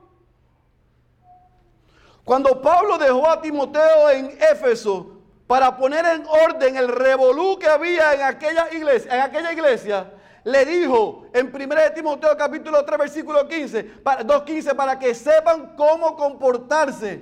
Cuando 2.24 2.62
Pablo 2.62 3.00
dejó 3.00 3.28
a 3.28 3.42
Timoteo 3.42 4.12
en 4.12 4.38
Éfeso 4.40 5.18
para 5.48 5.76
poner 5.76 6.06
en 6.06 6.28
orden 6.28 6.78
el 6.78 6.88
revolú 6.88 7.58
que 7.58 7.68
había 7.68 8.14
en 8.14 8.22
aquella 8.22 8.72
iglesia, 8.72 9.16
en 9.16 9.22
aquella 9.22 9.52
iglesia, 9.52 10.12
le 10.50 10.66
dijo 10.66 11.26
en 11.34 11.54
1 11.54 11.76
Timoteo 11.94 12.36
capítulo 12.38 12.84
3 12.84 13.00
versículo 13.00 13.48
15, 13.48 14.04
2.15, 14.04 14.76
para 14.76 14.98
que 14.98 15.14
sepan 15.14 15.76
cómo 15.76 16.16
comportarse 16.16 17.22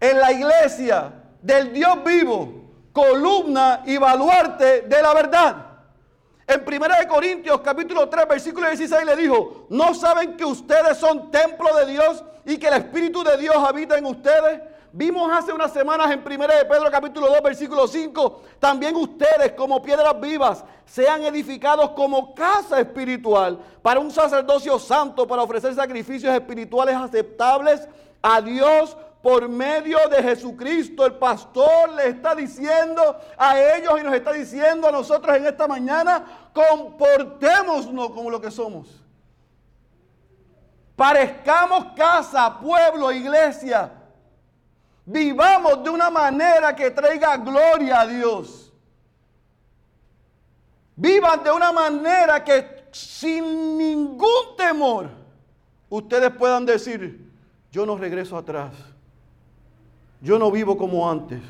en 0.00 0.20
la 0.20 0.32
iglesia 0.32 1.12
del 1.42 1.72
Dios 1.72 2.04
vivo, 2.04 2.52
columna 2.92 3.82
y 3.86 3.96
baluarte 3.96 4.82
de 4.82 5.02
la 5.02 5.14
verdad. 5.14 5.56
En 6.46 6.62
1 6.66 6.86
Corintios 7.08 7.60
capítulo 7.60 8.08
3 8.08 8.28
versículo 8.28 8.68
16 8.68 9.04
le 9.04 9.16
dijo, 9.16 9.66
¿no 9.68 9.94
saben 9.94 10.36
que 10.36 10.44
ustedes 10.44 10.96
son 10.96 11.30
templo 11.30 11.76
de 11.76 11.86
Dios 11.86 12.24
y 12.44 12.56
que 12.56 12.68
el 12.68 12.74
Espíritu 12.74 13.22
de 13.22 13.36
Dios 13.36 13.56
habita 13.56 13.98
en 13.98 14.06
ustedes? 14.06 14.60
Vimos 14.98 15.30
hace 15.32 15.52
unas 15.52 15.72
semanas 15.72 16.10
en 16.10 16.18
1 16.18 16.48
de 16.48 16.64
Pedro 16.64 16.90
capítulo 16.90 17.28
2 17.28 17.40
versículo 17.40 17.86
5, 17.86 18.42
también 18.58 18.96
ustedes 18.96 19.52
como 19.52 19.80
piedras 19.80 20.20
vivas 20.20 20.64
sean 20.84 21.22
edificados 21.22 21.90
como 21.90 22.34
casa 22.34 22.80
espiritual 22.80 23.60
para 23.80 24.00
un 24.00 24.10
sacerdocio 24.10 24.76
santo, 24.80 25.24
para 25.24 25.44
ofrecer 25.44 25.72
sacrificios 25.72 26.34
espirituales 26.34 26.96
aceptables 26.96 27.88
a 28.20 28.40
Dios 28.40 28.96
por 29.22 29.48
medio 29.48 29.98
de 30.10 30.20
Jesucristo. 30.20 31.06
El 31.06 31.14
pastor 31.14 31.90
le 31.90 32.08
está 32.08 32.34
diciendo 32.34 33.20
a 33.36 33.56
ellos 33.76 34.00
y 34.00 34.02
nos 34.02 34.14
está 34.14 34.32
diciendo 34.32 34.88
a 34.88 34.90
nosotros 34.90 35.36
en 35.36 35.46
esta 35.46 35.68
mañana, 35.68 36.50
comportémonos 36.52 38.10
como 38.10 38.30
lo 38.30 38.40
que 38.40 38.50
somos. 38.50 38.88
Parezcamos 40.96 41.92
casa, 41.94 42.58
pueblo, 42.58 43.12
iglesia. 43.12 43.92
Vivamos 45.10 45.82
de 45.82 45.88
una 45.88 46.10
manera 46.10 46.76
que 46.76 46.90
traiga 46.90 47.38
gloria 47.38 48.02
a 48.02 48.06
Dios. 48.06 48.70
Vivan 50.96 51.42
de 51.42 51.50
una 51.50 51.72
manera 51.72 52.44
que 52.44 52.84
sin 52.92 53.78
ningún 53.78 54.54
temor 54.54 55.08
ustedes 55.88 56.30
puedan 56.32 56.66
decir, 56.66 57.26
yo 57.72 57.86
no 57.86 57.96
regreso 57.96 58.36
atrás. 58.36 58.74
Yo 60.20 60.38
no 60.38 60.50
vivo 60.50 60.76
como 60.76 61.10
antes. 61.10 61.40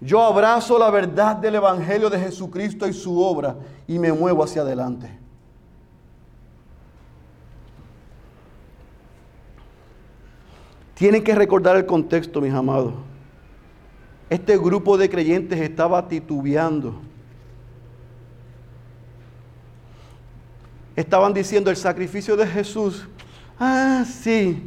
Yo 0.00 0.22
abrazo 0.22 0.78
la 0.78 0.90
verdad 0.90 1.36
del 1.36 1.56
Evangelio 1.56 2.08
de 2.08 2.20
Jesucristo 2.20 2.88
y 2.88 2.94
su 2.94 3.20
obra 3.22 3.54
y 3.86 3.98
me 3.98 4.14
muevo 4.14 4.42
hacia 4.44 4.62
adelante. 4.62 5.19
Tienen 11.00 11.24
que 11.24 11.34
recordar 11.34 11.78
el 11.78 11.86
contexto, 11.86 12.42
mis 12.42 12.52
amados. 12.52 12.92
Este 14.28 14.58
grupo 14.58 14.98
de 14.98 15.08
creyentes 15.08 15.58
estaba 15.58 16.06
titubeando. 16.06 17.00
Estaban 20.94 21.32
diciendo 21.32 21.70
el 21.70 21.78
sacrificio 21.78 22.36
de 22.36 22.46
Jesús. 22.46 23.08
Ah, 23.58 24.04
sí, 24.06 24.62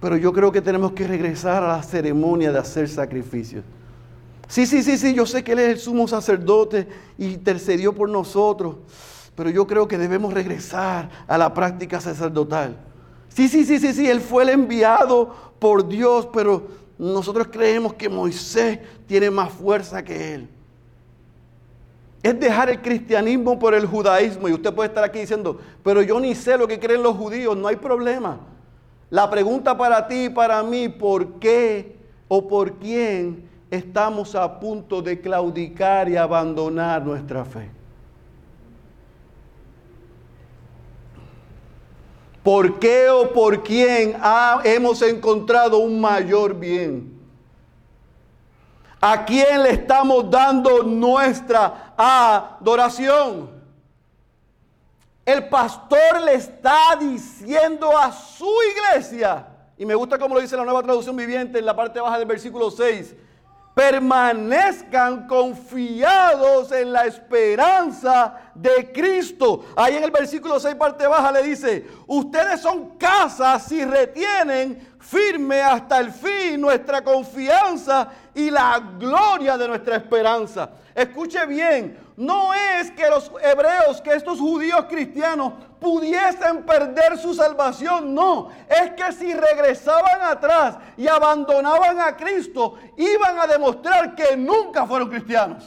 pero 0.00 0.16
yo 0.16 0.32
creo 0.32 0.52
que 0.52 0.60
tenemos 0.60 0.92
que 0.92 1.04
regresar 1.04 1.64
a 1.64 1.76
la 1.76 1.82
ceremonia 1.82 2.52
de 2.52 2.60
hacer 2.60 2.88
sacrificios. 2.88 3.64
Sí, 4.46 4.66
sí, 4.66 4.84
sí, 4.84 4.96
sí, 4.96 5.12
yo 5.12 5.26
sé 5.26 5.42
que 5.42 5.50
Él 5.50 5.58
es 5.58 5.68
el 5.68 5.78
sumo 5.80 6.06
sacerdote 6.06 6.86
y 7.18 7.32
intercedió 7.32 7.92
por 7.92 8.08
nosotros, 8.08 8.76
pero 9.34 9.50
yo 9.50 9.66
creo 9.66 9.88
que 9.88 9.98
debemos 9.98 10.32
regresar 10.32 11.10
a 11.26 11.36
la 11.36 11.52
práctica 11.52 12.00
sacerdotal. 12.00 12.91
Sí, 13.34 13.48
sí, 13.48 13.64
sí, 13.64 13.78
sí, 13.78 13.92
sí, 13.94 14.08
Él 14.08 14.20
fue 14.20 14.42
el 14.42 14.50
enviado 14.50 15.34
por 15.58 15.88
Dios, 15.88 16.28
pero 16.32 16.66
nosotros 16.98 17.48
creemos 17.50 17.94
que 17.94 18.08
Moisés 18.08 18.78
tiene 19.06 19.30
más 19.30 19.50
fuerza 19.52 20.02
que 20.02 20.34
Él. 20.34 20.48
Es 22.22 22.38
dejar 22.38 22.70
el 22.70 22.80
cristianismo 22.80 23.58
por 23.58 23.74
el 23.74 23.86
judaísmo. 23.86 24.48
Y 24.48 24.52
usted 24.52 24.72
puede 24.72 24.88
estar 24.88 25.02
aquí 25.02 25.20
diciendo, 25.20 25.58
pero 25.82 26.02
yo 26.02 26.20
ni 26.20 26.34
sé 26.34 26.56
lo 26.56 26.68
que 26.68 26.78
creen 26.78 27.02
los 27.02 27.16
judíos, 27.16 27.56
no 27.56 27.68
hay 27.68 27.76
problema. 27.76 28.38
La 29.10 29.28
pregunta 29.28 29.76
para 29.76 30.06
ti 30.06 30.26
y 30.26 30.28
para 30.28 30.62
mí, 30.62 30.88
¿por 30.88 31.34
qué 31.34 31.96
o 32.28 32.46
por 32.46 32.74
quién 32.74 33.48
estamos 33.70 34.34
a 34.34 34.60
punto 34.60 35.02
de 35.02 35.20
claudicar 35.20 36.08
y 36.08 36.16
abandonar 36.16 37.04
nuestra 37.04 37.44
fe? 37.44 37.81
¿Por 42.42 42.80
qué 42.80 43.08
o 43.08 43.32
por 43.32 43.62
quién 43.62 44.16
hemos 44.64 45.00
encontrado 45.02 45.78
un 45.78 46.00
mayor 46.00 46.54
bien? 46.54 47.20
¿A 49.00 49.24
quién 49.24 49.62
le 49.62 49.70
estamos 49.70 50.30
dando 50.30 50.82
nuestra 50.82 51.94
adoración? 51.96 53.50
El 55.24 55.48
pastor 55.48 56.20
le 56.24 56.34
está 56.34 56.96
diciendo 56.98 57.96
a 57.96 58.10
su 58.10 58.50
iglesia, 58.72 59.46
y 59.78 59.86
me 59.86 59.94
gusta 59.94 60.18
como 60.18 60.34
lo 60.34 60.40
dice 60.40 60.56
la 60.56 60.64
nueva 60.64 60.82
traducción 60.82 61.14
viviente 61.14 61.60
en 61.60 61.66
la 61.66 61.76
parte 61.76 62.00
baja 62.00 62.18
del 62.18 62.26
versículo 62.26 62.70
6, 62.72 63.14
permanezcan 63.74 65.26
confiados 65.26 66.70
en 66.72 66.92
la 66.92 67.06
esperanza 67.06 68.52
de 68.54 68.92
Cristo. 68.92 69.64
Ahí 69.76 69.96
en 69.96 70.04
el 70.04 70.10
versículo 70.10 70.60
6, 70.60 70.74
parte 70.74 71.06
baja, 71.06 71.32
le 71.32 71.42
dice, 71.42 71.86
ustedes 72.06 72.60
son 72.60 72.98
casas 72.98 73.64
si 73.64 73.84
retienen 73.84 74.91
firme 75.02 75.60
hasta 75.60 75.98
el 75.98 76.12
fin 76.12 76.60
nuestra 76.60 77.02
confianza 77.02 78.08
y 78.34 78.50
la 78.50 78.80
gloria 78.98 79.58
de 79.58 79.68
nuestra 79.68 79.96
esperanza. 79.96 80.70
Escuche 80.94 81.44
bien, 81.46 81.98
no 82.16 82.54
es 82.54 82.90
que 82.92 83.08
los 83.08 83.30
hebreos, 83.42 84.00
que 84.00 84.14
estos 84.14 84.38
judíos 84.38 84.86
cristianos 84.88 85.54
pudiesen 85.80 86.64
perder 86.64 87.18
su 87.18 87.34
salvación, 87.34 88.14
no, 88.14 88.50
es 88.68 88.92
que 88.92 89.12
si 89.12 89.34
regresaban 89.34 90.22
atrás 90.22 90.76
y 90.96 91.08
abandonaban 91.08 91.98
a 92.00 92.16
Cristo, 92.16 92.76
iban 92.96 93.38
a 93.38 93.46
demostrar 93.46 94.14
que 94.14 94.36
nunca 94.36 94.86
fueron 94.86 95.08
cristianos. 95.08 95.64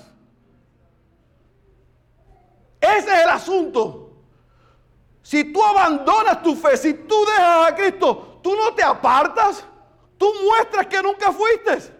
Ese 2.79 3.13
es 3.13 3.23
el 3.23 3.29
asunto. 3.29 4.01
Si 5.21 5.43
tú 5.51 5.61
abandonas 5.63 6.43
tu 6.43 6.55
fe, 6.55 6.77
si 6.77 6.93
tú 6.93 7.15
dejas 7.25 7.71
a 7.71 7.75
Cristo, 7.75 8.34
tú 8.45 8.55
no 8.55 8.75
te 8.75 8.83
apartas, 8.83 9.65
tú 10.19 10.31
muestras 10.47 10.85
que 10.85 11.01
nunca 11.01 11.31
fuiste. 11.31 11.91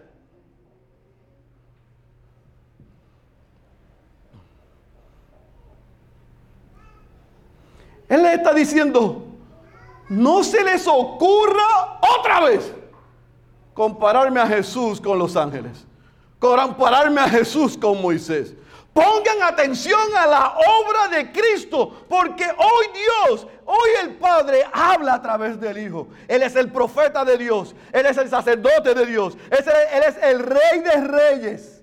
Él 8.08 8.22
le 8.22 8.34
está 8.34 8.54
diciendo, 8.54 9.24
no 10.08 10.44
se 10.44 10.62
les 10.62 10.86
ocurra 10.86 11.98
otra 12.16 12.38
vez 12.38 12.72
compararme 13.74 14.38
a 14.38 14.46
Jesús 14.46 15.00
con 15.00 15.18
los 15.18 15.34
ángeles, 15.34 15.84
compararme 16.38 17.22
a 17.22 17.28
Jesús 17.28 17.76
con 17.76 18.00
Moisés. 18.00 18.54
Pongan 18.92 19.42
atención 19.42 20.16
a 20.16 20.28
la 20.28 20.56
obra 20.56 21.08
de 21.08 21.32
Cristo, 21.32 22.04
porque 22.08 22.44
hoy 22.44 22.86
Dios, 22.94 23.48
hoy 23.66 23.90
el 24.02 24.14
Padre 24.14 24.64
habla 24.72 25.14
a 25.14 25.22
través 25.22 25.60
del 25.60 25.78
Hijo. 25.78 26.08
Él 26.26 26.42
es 26.42 26.56
el 26.56 26.70
profeta 26.72 27.24
de 27.24 27.36
Dios, 27.36 27.74
Él 27.92 28.06
es 28.06 28.16
el 28.16 28.28
sacerdote 28.30 28.94
de 28.94 29.06
Dios, 29.06 29.36
Él 29.50 30.02
es 30.06 30.16
el 30.22 30.40
rey 30.40 30.80
de 30.82 31.06
reyes. 31.06 31.82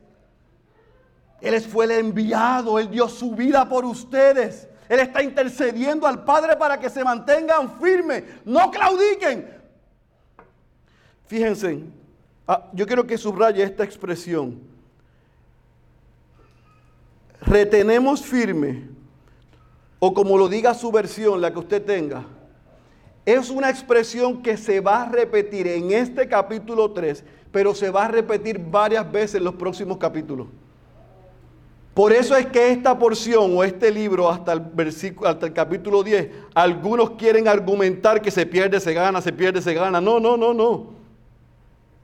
Él 1.41 1.59
fue 1.61 1.85
el 1.85 1.91
enviado, 1.91 2.79
Él 2.79 2.89
dio 2.89 3.07
su 3.09 3.35
vida 3.35 3.67
por 3.67 3.83
ustedes. 3.83 4.67
Él 4.87 4.99
está 4.99 5.21
intercediendo 5.21 6.07
al 6.07 6.23
Padre 6.23 6.55
para 6.55 6.79
que 6.79 6.89
se 6.89 7.03
mantengan 7.03 7.79
firmes, 7.79 8.23
no 8.45 8.71
claudiquen. 8.71 9.49
Fíjense, 11.25 11.83
ah, 12.47 12.69
yo 12.73 12.85
quiero 12.85 13.05
que 13.05 13.17
subraye 13.17 13.63
esta 13.63 13.83
expresión. 13.83 14.61
Retenemos 17.41 18.21
firme, 18.21 18.87
o 20.05 20.13
como 20.13 20.37
lo 20.37 20.49
diga 20.49 20.73
su 20.73 20.91
versión, 20.91 21.39
la 21.39 21.53
que 21.53 21.59
usted 21.59 21.81
tenga, 21.81 22.25
es 23.25 23.49
una 23.49 23.69
expresión 23.69 24.41
que 24.41 24.57
se 24.57 24.81
va 24.81 25.03
a 25.03 25.09
repetir 25.09 25.65
en 25.65 25.93
este 25.93 26.27
capítulo 26.27 26.91
3, 26.91 27.23
pero 27.53 27.73
se 27.73 27.89
va 27.89 28.03
a 28.03 28.07
repetir 28.09 28.59
varias 28.59 29.09
veces 29.09 29.35
en 29.35 29.45
los 29.45 29.53
próximos 29.53 29.97
capítulos. 29.97 30.47
Por 31.93 32.11
eso 32.11 32.35
es 32.35 32.47
que 32.47 32.69
esta 32.69 32.99
porción 32.99 33.57
o 33.57 33.63
este 33.63 33.91
libro 33.91 34.29
hasta 34.29 34.51
el, 34.51 34.59
versículo, 34.59 35.29
hasta 35.29 35.45
el 35.45 35.53
capítulo 35.53 36.03
10, 36.03 36.31
algunos 36.53 37.11
quieren 37.11 37.47
argumentar 37.47 38.21
que 38.21 38.29
se 38.29 38.45
pierde, 38.45 38.81
se 38.81 38.93
gana, 38.93 39.21
se 39.21 39.31
pierde, 39.31 39.61
se 39.61 39.73
gana. 39.73 40.01
No, 40.01 40.19
no, 40.19 40.35
no, 40.35 40.53
no. 40.53 40.87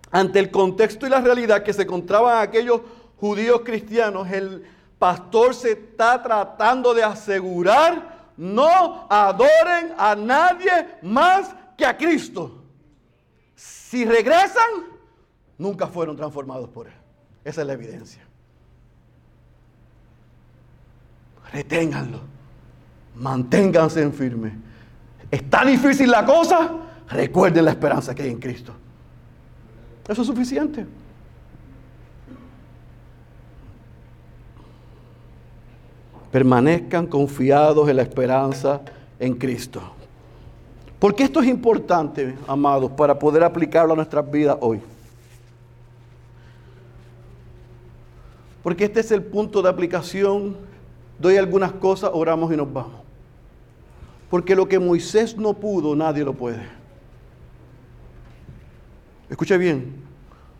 Ante 0.10 0.40
el 0.40 0.50
contexto 0.52 1.06
y 1.06 1.10
la 1.10 1.20
realidad 1.20 1.64
que 1.64 1.74
se 1.74 1.82
encontraban 1.82 2.42
aquellos 2.42 2.80
judíos 3.18 3.60
cristianos, 3.66 4.32
el 4.32 4.64
pastor 5.00 5.56
se 5.56 5.72
está 5.72 6.22
tratando 6.22 6.94
de 6.94 7.04
asegurar, 7.04 8.30
no 8.38 9.08
adoren 9.10 9.94
a 9.98 10.16
nadie 10.16 11.00
más 11.02 11.56
que 11.76 11.86
a 11.86 11.98
Cristo. 11.98 12.62
Si 13.56 14.06
regresan, 14.06 14.70
nunca 15.58 15.88
fueron 15.88 16.16
transformados 16.16 16.70
por 16.70 16.88
Él. 16.88 16.94
Esa 17.44 17.62
es 17.62 17.68
la 17.68 17.74
evidencia. 17.74 18.30
reténganlo, 21.52 22.20
manténganse 23.16 24.02
en 24.02 24.14
firme. 24.14 24.54
¿Está 25.32 25.66
difícil 25.66 26.10
la 26.10 26.26
cosa? 26.26 26.72
Recuerden 27.10 27.66
la 27.66 27.72
esperanza 27.72 28.14
que 28.14 28.24
hay 28.24 28.30
en 28.30 28.40
Cristo. 28.40 28.74
Eso 30.08 30.22
es 30.22 30.28
suficiente. 30.28 30.86
Permanezcan 36.32 37.08
confiados 37.08 37.90
en 37.90 37.96
la 37.96 38.04
esperanza 38.04 38.82
en 39.20 39.36
Cristo. 39.36 39.82
Porque 41.00 41.24
esto 41.24 41.40
es 41.40 41.48
importante, 41.48 42.36
amados, 42.48 42.92
para 42.92 43.18
poder 43.18 43.44
aplicarlo 43.44 43.94
a 43.94 43.96
nuestras 43.96 44.30
vidas 44.30 44.58
hoy. 44.60 44.82
Porque 48.62 48.86
este 48.86 49.00
es 49.00 49.12
el 49.12 49.24
punto 49.24 49.62
de 49.62 49.70
aplicación. 49.70 50.58
Doy 51.18 51.38
algunas 51.38 51.72
cosas, 51.72 52.12
oramos 52.14 52.52
y 52.54 52.58
nos 52.58 52.72
vamos. 52.72 53.02
Porque 54.30 54.56
lo 54.56 54.68
que 54.68 54.78
Moisés 54.78 55.38
no 55.38 55.54
pudo, 55.54 55.96
nadie 55.96 56.24
lo 56.24 56.34
puede. 56.34 56.62
Escuche 59.30 59.58
bien. 59.58 59.96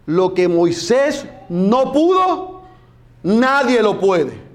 Lo 0.06 0.34
que 0.34 0.48
Moisés 0.48 1.28
no 1.50 1.92
pudo, 1.92 2.62
nadie 3.22 3.82
lo 3.82 4.00
puede. 4.00 4.49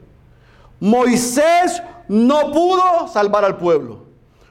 Moisés 0.85 1.82
no 2.09 2.53
pudo 2.53 3.09
salvar 3.09 3.43
al 3.43 3.57
pueblo. 3.57 4.05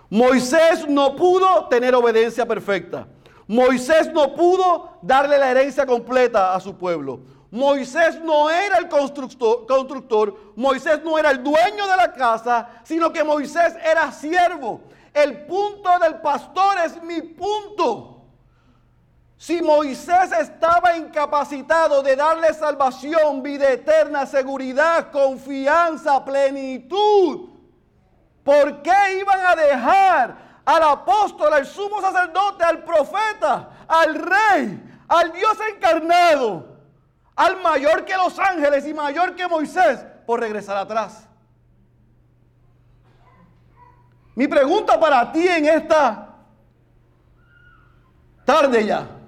Moisés 0.09 0.87
no 0.89 1.15
pudo 1.15 1.67
tener 1.67 1.93
obediencia 1.93 2.43
perfecta. 2.43 3.07
Moisés 3.47 4.11
no 4.11 4.33
pudo 4.33 4.97
darle 5.03 5.37
la 5.37 5.51
herencia 5.51 5.85
completa 5.85 6.55
a 6.55 6.59
su 6.59 6.75
pueblo. 6.75 7.19
Moisés 7.51 8.19
no 8.19 8.49
era 8.49 8.77
el 8.79 8.89
constructor, 8.89 9.67
constructor, 9.67 10.35
Moisés 10.55 11.03
no 11.03 11.19
era 11.19 11.29
el 11.29 11.43
dueño 11.43 11.87
de 11.87 11.97
la 11.97 12.11
casa, 12.11 12.67
sino 12.83 13.13
que 13.13 13.23
Moisés 13.23 13.75
era 13.85 14.11
siervo. 14.11 14.81
El 15.13 15.45
punto 15.45 15.87
del 15.99 16.15
pastor 16.15 16.77
es 16.83 16.99
mi 17.03 17.21
punto. 17.21 18.12
Si 19.43 19.61
Moisés 19.61 20.31
estaba 20.31 20.95
incapacitado 20.95 22.01
de 22.01 22.15
darle 22.15 22.53
salvación, 22.53 23.43
vida 23.43 23.69
eterna, 23.71 24.25
seguridad, 24.25 25.11
confianza, 25.11 26.23
plenitud, 26.23 27.49
¿por 28.41 28.81
qué 28.81 29.19
iban 29.19 29.45
a 29.45 29.53
dejar 29.53 30.37
al 30.63 30.83
apóstol, 30.83 31.51
al 31.51 31.65
sumo 31.65 31.99
sacerdote, 31.99 32.63
al 32.63 32.85
profeta, 32.85 33.85
al 33.85 34.15
rey, 34.15 34.81
al 35.09 35.33
Dios 35.33 35.57
encarnado? 35.75 36.71
al 37.35 37.59
mayor 37.63 38.05
que 38.05 38.15
los 38.15 38.37
ángeles 38.37 38.85
y 38.85 38.93
mayor 38.93 39.35
que 39.35 39.47
Moisés 39.47 40.05
por 40.27 40.39
regresar 40.39 40.77
atrás. 40.77 41.27
Mi 44.35 44.47
pregunta 44.47 44.99
para 44.99 45.31
ti 45.31 45.47
en 45.47 45.65
esta 45.65 46.29
tarde 48.45 48.85
ya. 48.85 49.22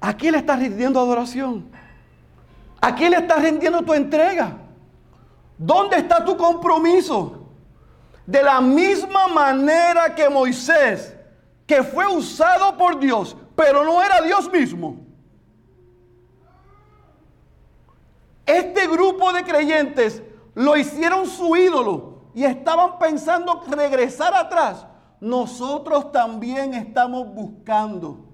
¿A 0.00 0.16
quién 0.16 0.32
le 0.32 0.38
estás 0.38 0.58
rindiendo 0.58 0.98
adoración? 0.98 1.70
¿A 2.80 2.94
quién 2.94 3.10
le 3.10 3.18
estás 3.18 3.42
rindiendo 3.42 3.82
tu 3.82 3.92
entrega? 3.92 4.56
¿Dónde 5.58 5.98
está 5.98 6.24
tu 6.24 6.36
compromiso? 6.36 7.48
De 8.26 8.42
la 8.42 8.60
misma 8.62 9.28
manera 9.28 10.14
que 10.14 10.30
Moisés, 10.30 11.14
que 11.66 11.82
fue 11.82 12.06
usado 12.06 12.76
por 12.78 12.98
Dios, 12.98 13.36
pero 13.54 13.84
no 13.84 14.02
era 14.02 14.22
Dios 14.22 14.50
mismo. 14.50 14.96
Este 18.46 18.88
grupo 18.88 19.32
de 19.32 19.44
creyentes 19.44 20.22
lo 20.54 20.76
hicieron 20.76 21.26
su 21.26 21.54
ídolo 21.54 22.22
y 22.34 22.44
estaban 22.44 22.98
pensando 22.98 23.62
regresar 23.68 24.34
atrás. 24.34 24.86
Nosotros 25.20 26.10
también 26.10 26.72
estamos 26.72 27.26
buscando 27.34 28.29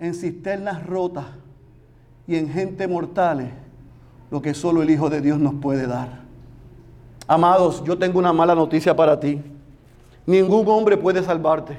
en 0.00 0.14
cisternas 0.14 0.86
rotas 0.86 1.26
y 2.26 2.36
en 2.36 2.48
gente 2.48 2.88
mortales 2.88 3.50
lo 4.30 4.40
que 4.40 4.54
solo 4.54 4.82
el 4.82 4.90
Hijo 4.90 5.10
de 5.10 5.20
Dios 5.20 5.38
nos 5.38 5.54
puede 5.54 5.86
dar. 5.86 6.20
Amados, 7.26 7.84
yo 7.84 7.98
tengo 7.98 8.18
una 8.18 8.32
mala 8.32 8.54
noticia 8.54 8.96
para 8.96 9.20
ti. 9.20 9.40
Ningún 10.26 10.66
hombre 10.68 10.96
puede 10.96 11.22
salvarte. 11.22 11.76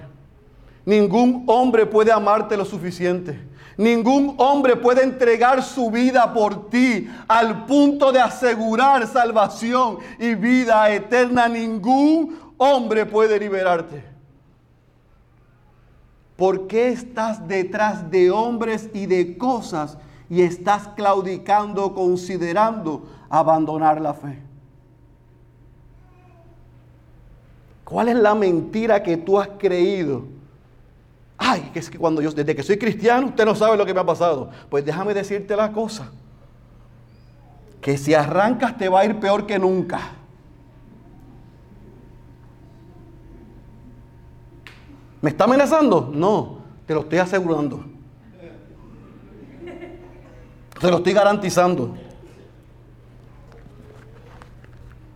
Ningún 0.86 1.43
hombre 1.47 1.86
puede 1.86 2.11
amarte 2.11 2.55
lo 2.55 2.65
suficiente. 2.65 3.39
Ningún 3.78 4.36
hombre 4.38 4.76
puede 4.76 5.03
entregar 5.03 5.63
su 5.63 5.89
vida 5.89 6.34
por 6.34 6.69
ti 6.69 7.09
al 7.28 7.65
punto 7.65 8.11
de 8.11 8.19
asegurar 8.19 9.07
salvación 9.07 9.97
y 10.19 10.36
vida 10.36 10.93
eterna. 10.93 11.47
Ningún 11.47 12.38
hombre 12.57 13.05
puede 13.05 13.39
liberarte. 13.39 14.11
¿Por 16.36 16.68
qué 16.68 16.90
estás 16.90 17.48
detrás 17.48 18.10
de 18.10 18.32
hombres 18.32 18.90
y 18.94 19.06
de 19.06 19.38
cosas 19.38 19.98
y 20.30 20.42
estás 20.42 20.88
claudicando, 20.90 21.94
considerando 21.94 23.04
abandonar 23.30 24.02
la 24.02 24.14
fe? 24.14 24.40
¿Cuál 27.84 28.08
es 28.08 28.16
la 28.16 28.34
mentira 28.34 29.04
que 29.04 29.18
tú 29.18 29.38
has 29.40 29.50
creído? 29.60 30.24
Ay, 31.38 31.72
que 31.74 31.80
es 31.80 31.90
que 31.90 31.98
cuando 31.98 32.22
yo, 32.22 32.32
desde 32.32 32.56
que 32.56 32.64
soy 32.64 32.78
cristiano, 32.78 33.28
usted 33.28 33.44
no 33.46 33.56
sabe 33.56 33.76
lo 33.76 33.86
que 33.86 33.94
me 33.94 34.00
ha 34.00 34.06
pasado. 34.06 34.50
Pues 34.70 34.86
déjame 34.86 35.14
decirte 35.14 35.56
la 35.56 35.72
cosa. 35.72 36.10
Que 37.82 37.98
si 37.98 38.14
arrancas 38.14 38.78
te 38.78 38.88
va 38.88 39.02
a 39.02 39.06
ir 39.06 39.20
peor 39.20 39.46
que 39.46 39.60
nunca. 39.60 40.20
¿Me 45.22 45.30
está 45.30 45.43
amenazando? 45.43 46.11
No, 46.13 46.57
te 46.86 46.93
lo 46.93 47.01
estoy 47.01 47.19
asegurando. 47.19 47.84
Te 50.80 50.89
lo 50.89 50.97
estoy 50.97 51.13
garantizando. 51.13 51.93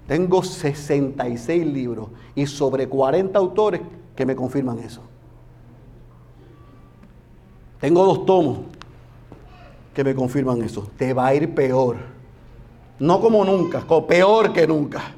Tengo 0.08 0.44
66 0.44 1.66
libros 1.66 2.10
y 2.36 2.46
sobre 2.46 2.88
40 2.88 3.40
autores 3.40 3.82
que 4.16 4.26
me 4.26 4.36
confirman 4.36 4.78
eso. 4.78 5.02
Tengo 7.80 8.06
dos 8.06 8.26
tomos 8.26 8.60
que 9.94 10.04
me 10.04 10.14
confirman 10.14 10.62
eso. 10.62 10.88
Te 10.98 11.14
va 11.14 11.28
a 11.28 11.36
ir 11.36 11.56
peor. 11.56 11.98
No 13.00 13.20
como 13.20 13.44
nunca, 13.44 13.84
peor 14.08 14.54
que 14.54 14.68
nunca. 14.68 15.16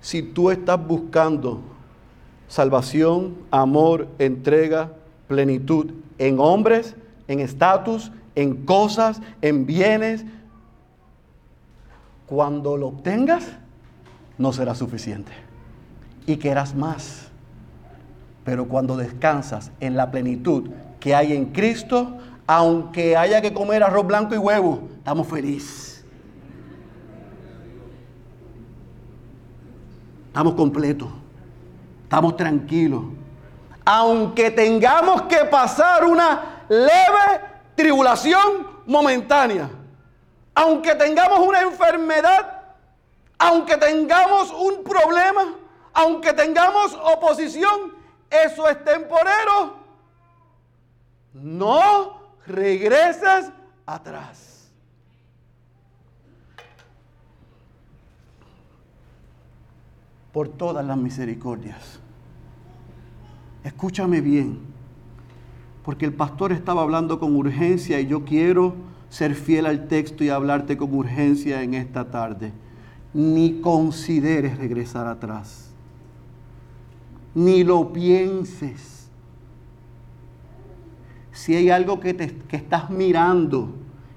Si 0.00 0.22
tú 0.22 0.50
estás 0.50 0.84
buscando 0.86 1.60
salvación, 2.48 3.36
amor, 3.50 4.08
entrega, 4.18 4.92
plenitud 5.28 5.92
en 6.18 6.38
hombres, 6.38 6.94
en 7.28 7.40
estatus, 7.40 8.12
en 8.34 8.64
cosas, 8.64 9.20
en 9.42 9.66
bienes, 9.66 10.24
cuando 12.26 12.76
lo 12.76 12.88
obtengas, 12.88 13.44
no 14.38 14.52
será 14.52 14.74
suficiente. 14.74 15.32
Y 16.26 16.36
querrás 16.36 16.74
más. 16.74 17.28
Pero 18.44 18.68
cuando 18.68 18.96
descansas 18.96 19.70
en 19.80 19.96
la 19.96 20.10
plenitud 20.10 20.70
que 21.00 21.14
hay 21.14 21.32
en 21.32 21.46
Cristo, 21.46 22.18
aunque 22.46 23.16
haya 23.16 23.40
que 23.40 23.52
comer 23.52 23.82
arroz 23.82 24.06
blanco 24.06 24.34
y 24.34 24.38
huevo, 24.38 24.88
estamos 24.98 25.26
felices. 25.26 25.95
Estamos 30.36 30.52
completos. 30.52 31.08
Estamos 32.02 32.36
tranquilos. 32.36 33.04
Aunque 33.86 34.50
tengamos 34.50 35.22
que 35.22 35.46
pasar 35.46 36.04
una 36.04 36.66
leve 36.68 37.40
tribulación 37.74 38.68
momentánea. 38.84 39.70
Aunque 40.54 40.94
tengamos 40.94 41.38
una 41.38 41.62
enfermedad. 41.62 42.64
Aunque 43.38 43.78
tengamos 43.78 44.52
un 44.52 44.84
problema. 44.84 45.54
Aunque 45.94 46.34
tengamos 46.34 46.92
oposición 47.02 47.94
eso 48.28 48.68
es 48.68 48.84
temporero. 48.84 49.76
No 51.32 52.20
regreses 52.46 53.50
atrás. 53.86 54.45
Por 60.36 60.48
todas 60.48 60.84
las 60.84 60.98
misericordias. 60.98 61.98
Escúchame 63.64 64.20
bien, 64.20 64.58
porque 65.82 66.04
el 66.04 66.12
pastor 66.12 66.52
estaba 66.52 66.82
hablando 66.82 67.18
con 67.18 67.34
urgencia 67.34 67.98
y 68.00 68.06
yo 68.06 68.26
quiero 68.26 68.74
ser 69.08 69.34
fiel 69.34 69.64
al 69.64 69.88
texto 69.88 70.24
y 70.24 70.28
hablarte 70.28 70.76
con 70.76 70.92
urgencia 70.92 71.62
en 71.62 71.72
esta 71.72 72.10
tarde. 72.10 72.52
Ni 73.14 73.62
consideres 73.62 74.58
regresar 74.58 75.06
atrás 75.06 75.66
ni 77.36 77.64
lo 77.64 77.92
pienses. 77.92 79.10
Si 81.32 81.54
hay 81.54 81.68
algo 81.68 82.00
que, 82.00 82.14
te, 82.14 82.34
que 82.34 82.56
estás 82.56 82.88
mirando 82.88 83.74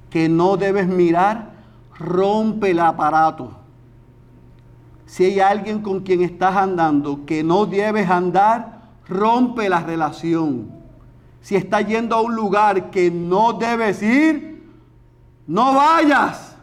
que 0.09 0.29
no 0.29 0.55
debes 0.55 0.87
mirar, 0.87 1.51
rompe 1.97 2.71
el 2.71 2.79
aparato. 2.79 3.58
Si 5.09 5.25
hay 5.25 5.39
alguien 5.39 5.81
con 5.81 6.01
quien 6.01 6.21
estás 6.21 6.55
andando 6.55 7.25
que 7.25 7.43
no 7.43 7.65
debes 7.65 8.07
andar, 8.11 8.83
rompe 9.07 9.67
la 9.67 9.81
relación. 9.81 10.71
Si 11.41 11.55
estás 11.55 11.87
yendo 11.87 12.15
a 12.15 12.21
un 12.21 12.35
lugar 12.35 12.91
que 12.91 13.09
no 13.09 13.53
debes 13.53 14.03
ir, 14.03 14.69
no 15.47 15.73
vayas. 15.73 16.55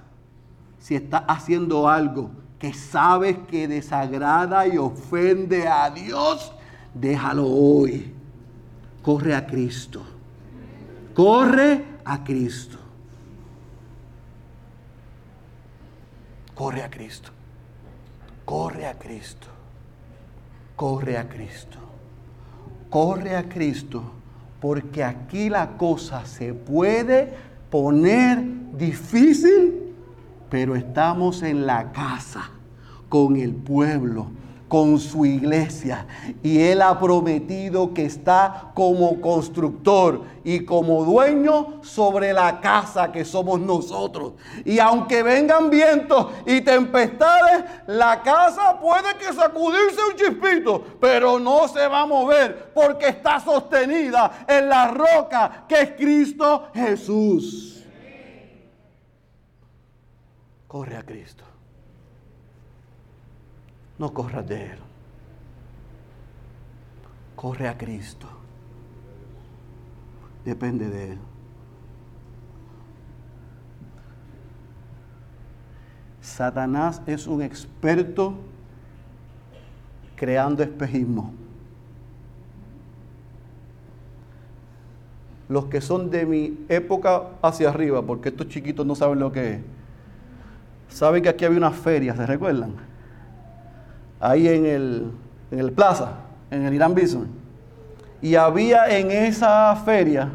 Si 0.78 0.94
estás 0.94 1.24
haciendo 1.26 1.88
algo 1.88 2.30
que 2.60 2.72
sabes 2.72 3.36
que 3.48 3.66
desagrada 3.66 4.64
y 4.68 4.78
ofende 4.78 5.66
a 5.66 5.90
Dios, 5.90 6.52
déjalo 6.94 7.48
hoy. 7.48 8.14
Corre 9.02 9.34
a 9.34 9.44
Cristo. 9.44 10.04
Corre 11.14 11.84
a 12.04 12.22
Cristo. 12.22 12.78
Corre 16.54 16.84
a 16.84 16.88
Cristo. 16.88 17.35
Corre 18.46 18.86
a 18.86 18.94
Cristo. 18.94 19.48
Corre 20.76 21.18
a 21.18 21.28
Cristo. 21.28 21.78
Corre 22.88 23.36
a 23.36 23.48
Cristo. 23.48 24.04
Porque 24.60 25.02
aquí 25.02 25.50
la 25.50 25.76
cosa 25.76 26.24
se 26.24 26.54
puede 26.54 27.34
poner 27.70 28.42
difícil, 28.78 29.94
pero 30.48 30.76
estamos 30.76 31.42
en 31.42 31.66
la 31.66 31.90
casa 31.90 32.48
con 33.08 33.36
el 33.36 33.52
pueblo 33.52 34.30
con 34.68 34.98
su 34.98 35.24
iglesia. 35.24 36.06
Y 36.42 36.60
Él 36.60 36.82
ha 36.82 36.98
prometido 36.98 37.94
que 37.94 38.04
está 38.04 38.72
como 38.74 39.20
constructor 39.20 40.22
y 40.44 40.64
como 40.64 41.04
dueño 41.04 41.82
sobre 41.82 42.32
la 42.32 42.60
casa 42.60 43.12
que 43.12 43.24
somos 43.24 43.60
nosotros. 43.60 44.34
Y 44.64 44.78
aunque 44.78 45.22
vengan 45.22 45.70
vientos 45.70 46.28
y 46.46 46.60
tempestades, 46.60 47.64
la 47.86 48.22
casa 48.22 48.78
puede 48.80 49.16
que 49.18 49.32
sacudirse 49.32 50.00
un 50.10 50.16
chispito, 50.16 50.84
pero 51.00 51.38
no 51.38 51.68
se 51.68 51.86
va 51.86 52.02
a 52.02 52.06
mover 52.06 52.72
porque 52.74 53.08
está 53.08 53.40
sostenida 53.40 54.44
en 54.48 54.68
la 54.68 54.88
roca 54.88 55.64
que 55.68 55.80
es 55.80 55.90
Cristo 55.92 56.68
Jesús. 56.74 57.84
Corre 60.66 60.96
a 60.96 61.02
Cristo. 61.02 61.45
No 63.98 64.12
corras 64.12 64.46
de 64.46 64.72
Él. 64.72 64.78
Corre 67.34 67.68
a 67.68 67.76
Cristo. 67.76 68.26
Depende 70.44 70.88
de 70.88 71.12
Él. 71.12 71.18
Satanás 76.20 77.00
es 77.06 77.26
un 77.26 77.40
experto 77.40 78.34
creando 80.16 80.62
espejismo. 80.62 81.32
Los 85.48 85.66
que 85.66 85.80
son 85.80 86.10
de 86.10 86.26
mi 86.26 86.58
época 86.68 87.28
hacia 87.40 87.68
arriba, 87.68 88.02
porque 88.02 88.30
estos 88.30 88.48
chiquitos 88.48 88.84
no 88.84 88.96
saben 88.96 89.20
lo 89.20 89.30
que 89.30 89.54
es, 89.54 89.60
saben 90.88 91.22
que 91.22 91.28
aquí 91.28 91.44
había 91.44 91.58
una 91.58 91.70
feria, 91.70 92.16
¿se 92.16 92.26
recuerdan? 92.26 92.74
Ahí 94.20 94.48
en 94.48 94.66
el, 94.66 95.10
en 95.50 95.58
el 95.58 95.72
plaza, 95.72 96.12
en 96.50 96.64
el 96.64 96.74
Irán 96.74 96.94
Bison. 96.94 97.28
Y 98.22 98.34
había 98.34 98.98
en 98.98 99.10
esa 99.10 99.74
feria 99.76 100.30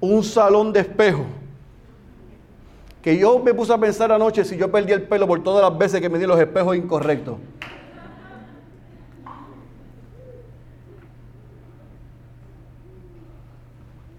un 0.00 0.22
salón 0.22 0.72
de 0.72 0.80
espejo. 0.80 1.24
Que 3.02 3.18
yo 3.18 3.38
me 3.40 3.52
puse 3.52 3.72
a 3.72 3.78
pensar 3.78 4.12
anoche 4.12 4.44
si 4.44 4.56
yo 4.56 4.70
perdí 4.70 4.92
el 4.92 5.02
pelo 5.02 5.26
por 5.26 5.42
todas 5.42 5.68
las 5.68 5.76
veces 5.76 6.00
que 6.00 6.08
me 6.08 6.18
di 6.18 6.26
los 6.26 6.38
espejos 6.38 6.76
incorrectos. 6.76 7.36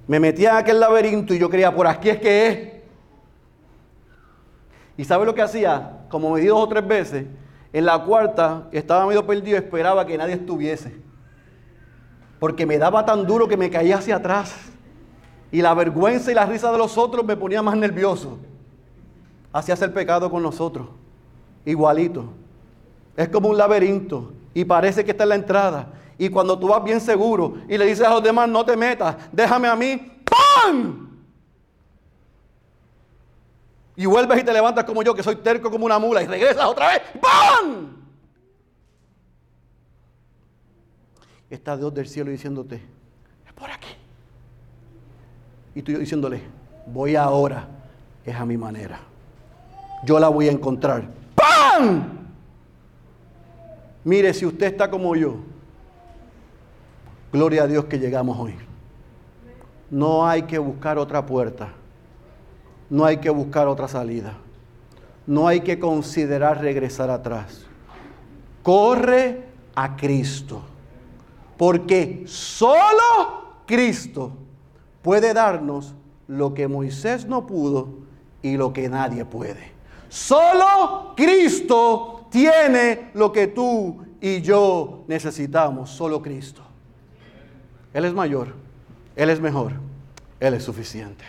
Me 0.06 0.20
metía 0.20 0.52
en 0.52 0.56
aquel 0.58 0.80
laberinto 0.80 1.34
y 1.34 1.40
yo 1.40 1.50
creía, 1.50 1.74
por 1.74 1.88
aquí 1.88 2.10
es 2.10 2.20
que 2.20 2.48
es. 2.48 2.74
¿Y 4.98 5.06
sabe 5.06 5.26
lo 5.26 5.34
que 5.34 5.42
hacía? 5.42 6.06
Como 6.10 6.32
me 6.32 6.42
di 6.42 6.48
dos 6.48 6.60
o 6.60 6.68
tres 6.68 6.86
veces, 6.86 7.26
en 7.74 7.86
la 7.86 8.04
cuarta, 8.04 8.68
estaba 8.72 9.08
medio 9.08 9.26
perdido, 9.26 9.58
esperaba 9.58 10.06
que 10.06 10.18
nadie 10.18 10.36
estuviese. 10.36 10.96
Porque 12.40 12.68
me 12.68 12.78
daba 12.78 13.04
tan 13.04 13.26
duro 13.26 13.48
que 13.48 13.58
me 13.58 13.72
caía 13.72 13.98
hacia 13.98 14.18
atrás. 14.18 14.56
Y 15.52 15.62
la 15.62 15.74
vergüenza 15.74 16.32
y 16.32 16.36
la 16.36 16.46
risa 16.46 16.72
de 16.72 16.78
los 16.78 16.98
otros 16.98 17.26
me 17.26 17.36
ponía 17.36 17.64
más 17.64 17.76
nervioso. 17.76 18.38
Así 19.52 19.72
hace 19.72 19.90
pecado 19.90 20.30
con 20.30 20.44
nosotros. 20.44 20.88
Igualito. 21.66 22.26
Es 23.18 23.30
como 23.30 23.50
un 23.50 23.58
laberinto. 23.58 24.34
Y 24.54 24.66
parece 24.66 25.04
que 25.04 25.12
está 25.12 25.24
en 25.24 25.30
la 25.30 25.36
entrada. 25.36 25.94
Y 26.18 26.30
cuando 26.30 26.58
tú 26.60 26.68
vas 26.68 26.84
bien 26.84 27.02
seguro 27.02 27.56
y 27.68 27.78
le 27.78 27.86
dices 27.86 28.06
a 28.06 28.12
los 28.12 28.24
demás, 28.24 28.48
no 28.48 28.64
te 28.64 28.78
metas, 28.78 29.16
déjame 29.32 29.68
a 29.68 29.76
mí, 29.76 30.22
¡pam! 30.24 31.03
Y 33.96 34.06
vuelves 34.06 34.42
y 34.42 34.44
te 34.44 34.54
levantas 34.54 34.86
como 34.86 35.04
yo, 35.04 35.14
que 35.14 35.22
soy 35.22 35.36
terco 35.38 35.70
como 35.70 35.86
una 35.86 36.00
mula, 36.00 36.24
y 36.24 36.28
regresas 36.28 36.66
otra 36.66 36.90
vez. 36.90 37.02
¡Pam! 37.22 37.98
Está 41.50 41.78
Dios 41.78 41.94
del 41.94 42.08
cielo 42.08 42.32
diciéndote, 42.32 42.82
es 43.46 43.54
por 43.54 43.70
aquí. 43.70 43.96
Y 45.76 45.84
tú 45.84 45.92
diciéndole, 45.92 46.42
voy 46.88 47.16
ahora, 47.16 47.68
es 48.26 48.36
a 48.36 48.46
mi 48.46 48.58
manera. 48.58 49.00
Yo 50.04 50.20
la 50.20 50.30
voy 50.30 50.48
a 50.48 50.52
encontrar. 50.52 51.04
¡Pam! 51.36 52.24
Mire, 54.04 54.34
si 54.34 54.46
usted 54.46 54.68
está 54.68 54.90
como 54.90 55.16
yo, 55.16 55.36
gloria 57.32 57.64
a 57.64 57.68
Dios 57.68 57.86
que 57.86 58.00
llegamos 58.00 58.38
hoy. 58.40 58.56
No 59.92 60.28
hay 60.28 60.44
que 60.44 60.58
buscar 60.58 60.98
otra 60.98 61.24
puerta 61.24 61.74
no 62.94 63.06
hay 63.06 63.18
que 63.18 63.32
buscar 63.32 63.68
otra 63.68 63.88
salida. 63.88 64.38
No 65.26 65.48
hay 65.48 65.62
que 65.62 65.80
considerar 65.80 66.62
regresar 66.62 67.10
atrás. 67.10 67.66
Corre 68.62 69.48
a 69.74 69.96
Cristo. 69.96 70.62
Porque 71.58 72.22
solo 72.28 73.64
Cristo 73.66 74.34
puede 75.02 75.34
darnos 75.34 75.96
lo 76.28 76.54
que 76.54 76.68
Moisés 76.68 77.26
no 77.26 77.48
pudo 77.48 77.88
y 78.44 78.58
lo 78.58 78.74
que 78.74 78.88
nadie 78.90 79.26
puede. 79.26 79.72
Solo 80.08 81.14
Cristo 81.18 82.28
tiene 82.30 83.10
lo 83.16 83.32
que 83.32 83.48
tú 83.48 84.04
y 84.22 84.42
yo 84.42 85.04
necesitamos. 85.08 85.90
Solo 85.90 86.22
Cristo. 86.22 86.62
Él 87.92 88.06
es 88.06 88.14
mayor. 88.14 88.54
Él 89.16 89.32
es 89.32 89.42
mejor. 89.42 89.72
Él 90.40 90.54
es 90.54 90.64
suficiente. 90.64 91.26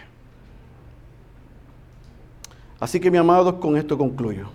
Así 2.85 3.01
que 3.01 3.11
mi 3.11 3.17
amado, 3.17 3.61
con 3.61 3.79
esto 3.79 3.97
concluyo. 3.97 4.49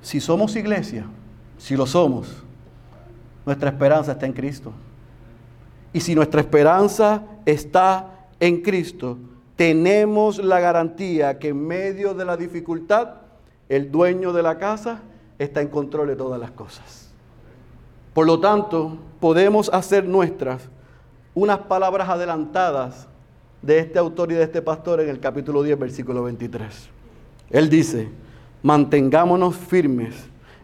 Si 0.00 0.20
somos 0.20 0.56
iglesia, 0.56 1.04
si 1.58 1.76
lo 1.76 1.84
somos, 1.84 2.42
nuestra 3.44 3.68
esperanza 3.68 4.12
está 4.12 4.24
en 4.24 4.32
Cristo. 4.32 4.72
Y 5.92 6.00
si 6.00 6.14
nuestra 6.14 6.40
esperanza 6.40 7.22
está 7.44 8.30
en 8.40 8.62
Cristo, 8.62 9.18
tenemos 9.54 10.38
la 10.42 10.60
garantía 10.60 11.38
que 11.38 11.48
en 11.48 11.66
medio 11.66 12.14
de 12.14 12.24
la 12.24 12.38
dificultad, 12.38 13.16
el 13.68 13.92
dueño 13.92 14.32
de 14.32 14.42
la 14.42 14.56
casa 14.56 15.02
está 15.38 15.60
en 15.60 15.68
control 15.68 16.08
de 16.08 16.16
todas 16.16 16.40
las 16.40 16.52
cosas. 16.52 17.10
Por 18.14 18.24
lo 18.24 18.40
tanto, 18.40 18.96
podemos 19.20 19.68
hacer 19.74 20.08
nuestras 20.08 20.70
unas 21.34 21.58
palabras 21.58 22.08
adelantadas 22.08 23.08
de 23.60 23.78
este 23.78 23.98
autor 23.98 24.32
y 24.32 24.36
de 24.36 24.44
este 24.44 24.62
pastor 24.62 25.02
en 25.02 25.10
el 25.10 25.20
capítulo 25.20 25.62
10, 25.62 25.78
versículo 25.78 26.22
23. 26.22 26.93
Él 27.54 27.70
dice, 27.70 28.08
mantengámonos 28.64 29.54
firmes 29.54 30.12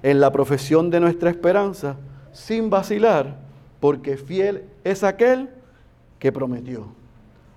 en 0.03 0.19
la 0.19 0.33
profesión 0.33 0.91
de 0.91 0.99
nuestra 0.99 1.31
esperanza 1.31 1.95
sin 2.33 2.69
vacilar, 2.69 3.37
porque 3.79 4.17
fiel 4.17 4.65
es 4.83 5.05
aquel 5.05 5.51
que 6.19 6.33
prometió. 6.33 6.89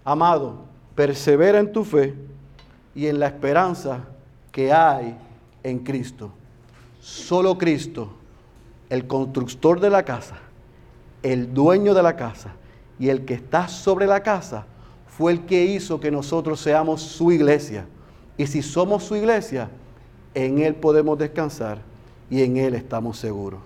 Amado, 0.05 0.65
persevera 0.93 1.57
en 1.59 1.71
tu 1.71 1.83
fe 1.83 2.13
y 2.93 3.07
en 3.07 3.19
la 3.19 3.25
esperanza 3.25 4.01
que 4.51 4.71
hay 4.71 5.17
en 5.63 5.79
Cristo. 5.79 6.29
Solo 7.01 7.57
Cristo, 7.57 8.13
el 8.87 9.07
constructor 9.07 9.79
de 9.79 9.89
la 9.89 10.03
casa, 10.03 10.35
el 11.23 11.51
dueño 11.51 11.95
de 11.95 12.03
la 12.03 12.15
casa 12.15 12.51
y 12.99 13.09
el 13.09 13.25
que 13.25 13.33
está 13.33 13.67
sobre 13.67 14.05
la 14.05 14.21
casa, 14.21 14.67
fue 15.07 15.31
el 15.31 15.45
que 15.47 15.65
hizo 15.65 15.99
que 15.99 16.11
nosotros 16.11 16.59
seamos 16.59 17.01
su 17.01 17.31
iglesia. 17.31 17.87
Y 18.37 18.47
si 18.47 18.61
somos 18.61 19.03
su 19.03 19.15
iglesia, 19.15 19.69
en 20.33 20.59
Él 20.59 20.75
podemos 20.75 21.17
descansar 21.17 21.79
y 22.29 22.41
en 22.41 22.57
Él 22.57 22.73
estamos 22.73 23.17
seguros. 23.17 23.59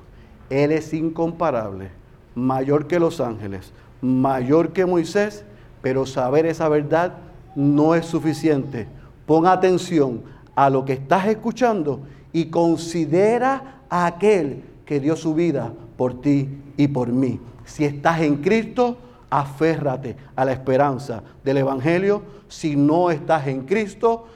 Él 0.49 0.72
es 0.72 0.93
incomparable, 0.93 1.89
mayor 2.36 2.88
que 2.88 2.99
los 2.99 3.20
ángeles, 3.20 3.72
mayor 4.01 4.74
que 4.74 4.86
Moisés, 4.86 5.43
Pero 5.80 6.05
saber 6.05 6.47
esa 6.47 6.68
verdad 6.68 7.13
no 7.55 7.95
es 7.95 8.05
suficiente. 8.05 8.88
Pon 9.26 9.45
atención 9.45 10.24
a 10.55 10.70
lo 10.70 10.84
que 10.84 10.93
estás 10.93 11.28
escuchando 11.28 12.01
y 12.34 12.45
considera 12.45 13.82
a 13.89 14.07
aquel 14.07 14.63
que 14.86 14.99
dio 14.99 15.15
su 15.15 15.36
vida 15.36 15.72
por 15.95 16.20
ti 16.20 16.49
y 16.78 16.88
por 16.88 17.09
mí. 17.09 17.39
Si 17.63 17.86
estás 17.86 18.22
en 18.22 18.38
Cristo, 18.38 18.97
aférrate 19.30 20.15
a 20.36 20.45
la 20.45 20.53
esperanza 20.53 21.22
del 21.43 21.57
Evangelio. 21.57 22.24
Si 22.47 22.76
no 22.76 23.11
estás 23.11 23.47
en 23.47 23.65
Cristo, 23.65 24.28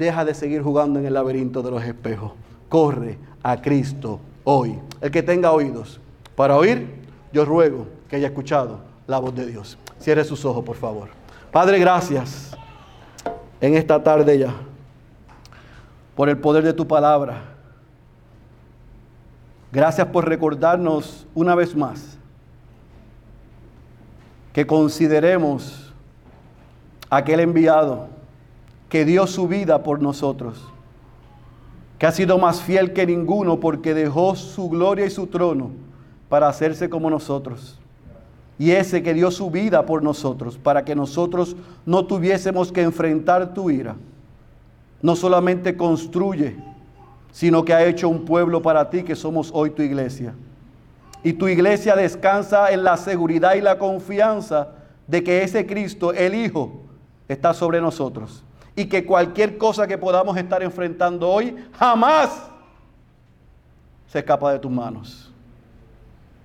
deja 0.00 0.24
de 0.24 0.32
seguir 0.32 0.62
jugando 0.62 0.98
en 0.98 1.04
el 1.04 1.12
laberinto 1.12 1.62
de 1.62 1.70
los 1.70 1.84
espejos. 1.84 2.32
Corre 2.70 3.18
a 3.42 3.60
Cristo 3.60 4.18
hoy. 4.44 4.78
El 5.02 5.10
que 5.10 5.22
tenga 5.22 5.52
oídos 5.52 6.00
para 6.34 6.56
oír, 6.56 6.88
yo 7.32 7.44
ruego 7.44 7.86
que 8.08 8.16
haya 8.16 8.28
escuchado 8.28 8.80
la 9.06 9.18
voz 9.18 9.34
de 9.34 9.46
Dios. 9.46 9.76
Cierre 9.98 10.24
sus 10.24 10.44
ojos, 10.46 10.64
por 10.64 10.76
favor. 10.76 11.10
Padre, 11.52 11.78
gracias 11.78 12.56
en 13.60 13.74
esta 13.74 14.02
tarde 14.02 14.38
ya 14.38 14.54
por 16.16 16.30
el 16.30 16.38
poder 16.38 16.64
de 16.64 16.72
tu 16.72 16.86
palabra. 16.86 17.42
Gracias 19.70 20.06
por 20.06 20.26
recordarnos 20.26 21.26
una 21.34 21.54
vez 21.54 21.76
más 21.76 22.16
que 24.54 24.66
consideremos 24.66 25.92
aquel 27.10 27.40
enviado 27.40 28.08
que 28.90 29.04
dio 29.04 29.26
su 29.26 29.48
vida 29.48 29.82
por 29.82 30.02
nosotros, 30.02 30.62
que 31.98 32.06
ha 32.06 32.12
sido 32.12 32.36
más 32.38 32.60
fiel 32.60 32.92
que 32.92 33.06
ninguno 33.06 33.60
porque 33.60 33.94
dejó 33.94 34.34
su 34.34 34.68
gloria 34.68 35.06
y 35.06 35.10
su 35.10 35.28
trono 35.28 35.70
para 36.28 36.48
hacerse 36.48 36.90
como 36.90 37.08
nosotros. 37.08 37.78
Y 38.58 38.72
ese 38.72 39.02
que 39.02 39.14
dio 39.14 39.30
su 39.30 39.50
vida 39.50 39.86
por 39.86 40.02
nosotros, 40.02 40.58
para 40.58 40.84
que 40.84 40.94
nosotros 40.94 41.56
no 41.86 42.04
tuviésemos 42.04 42.72
que 42.72 42.82
enfrentar 42.82 43.54
tu 43.54 43.70
ira, 43.70 43.96
no 45.00 45.16
solamente 45.16 45.76
construye, 45.76 46.56
sino 47.32 47.64
que 47.64 47.72
ha 47.72 47.86
hecho 47.86 48.08
un 48.08 48.24
pueblo 48.24 48.60
para 48.60 48.90
ti 48.90 49.04
que 49.04 49.14
somos 49.14 49.50
hoy 49.54 49.70
tu 49.70 49.82
iglesia. 49.82 50.34
Y 51.22 51.34
tu 51.34 51.46
iglesia 51.48 51.94
descansa 51.94 52.72
en 52.72 52.82
la 52.82 52.96
seguridad 52.96 53.54
y 53.54 53.60
la 53.60 53.78
confianza 53.78 54.68
de 55.06 55.22
que 55.22 55.42
ese 55.42 55.64
Cristo, 55.64 56.12
el 56.12 56.34
Hijo, 56.34 56.82
está 57.28 57.54
sobre 57.54 57.80
nosotros. 57.80 58.42
Y 58.80 58.86
que 58.86 59.04
cualquier 59.04 59.58
cosa 59.58 59.86
que 59.86 59.98
podamos 59.98 60.38
estar 60.38 60.62
enfrentando 60.62 61.28
hoy 61.28 61.54
jamás 61.78 62.48
se 64.06 64.20
escapa 64.20 64.54
de 64.54 64.58
tus 64.58 64.70
manos. 64.72 65.30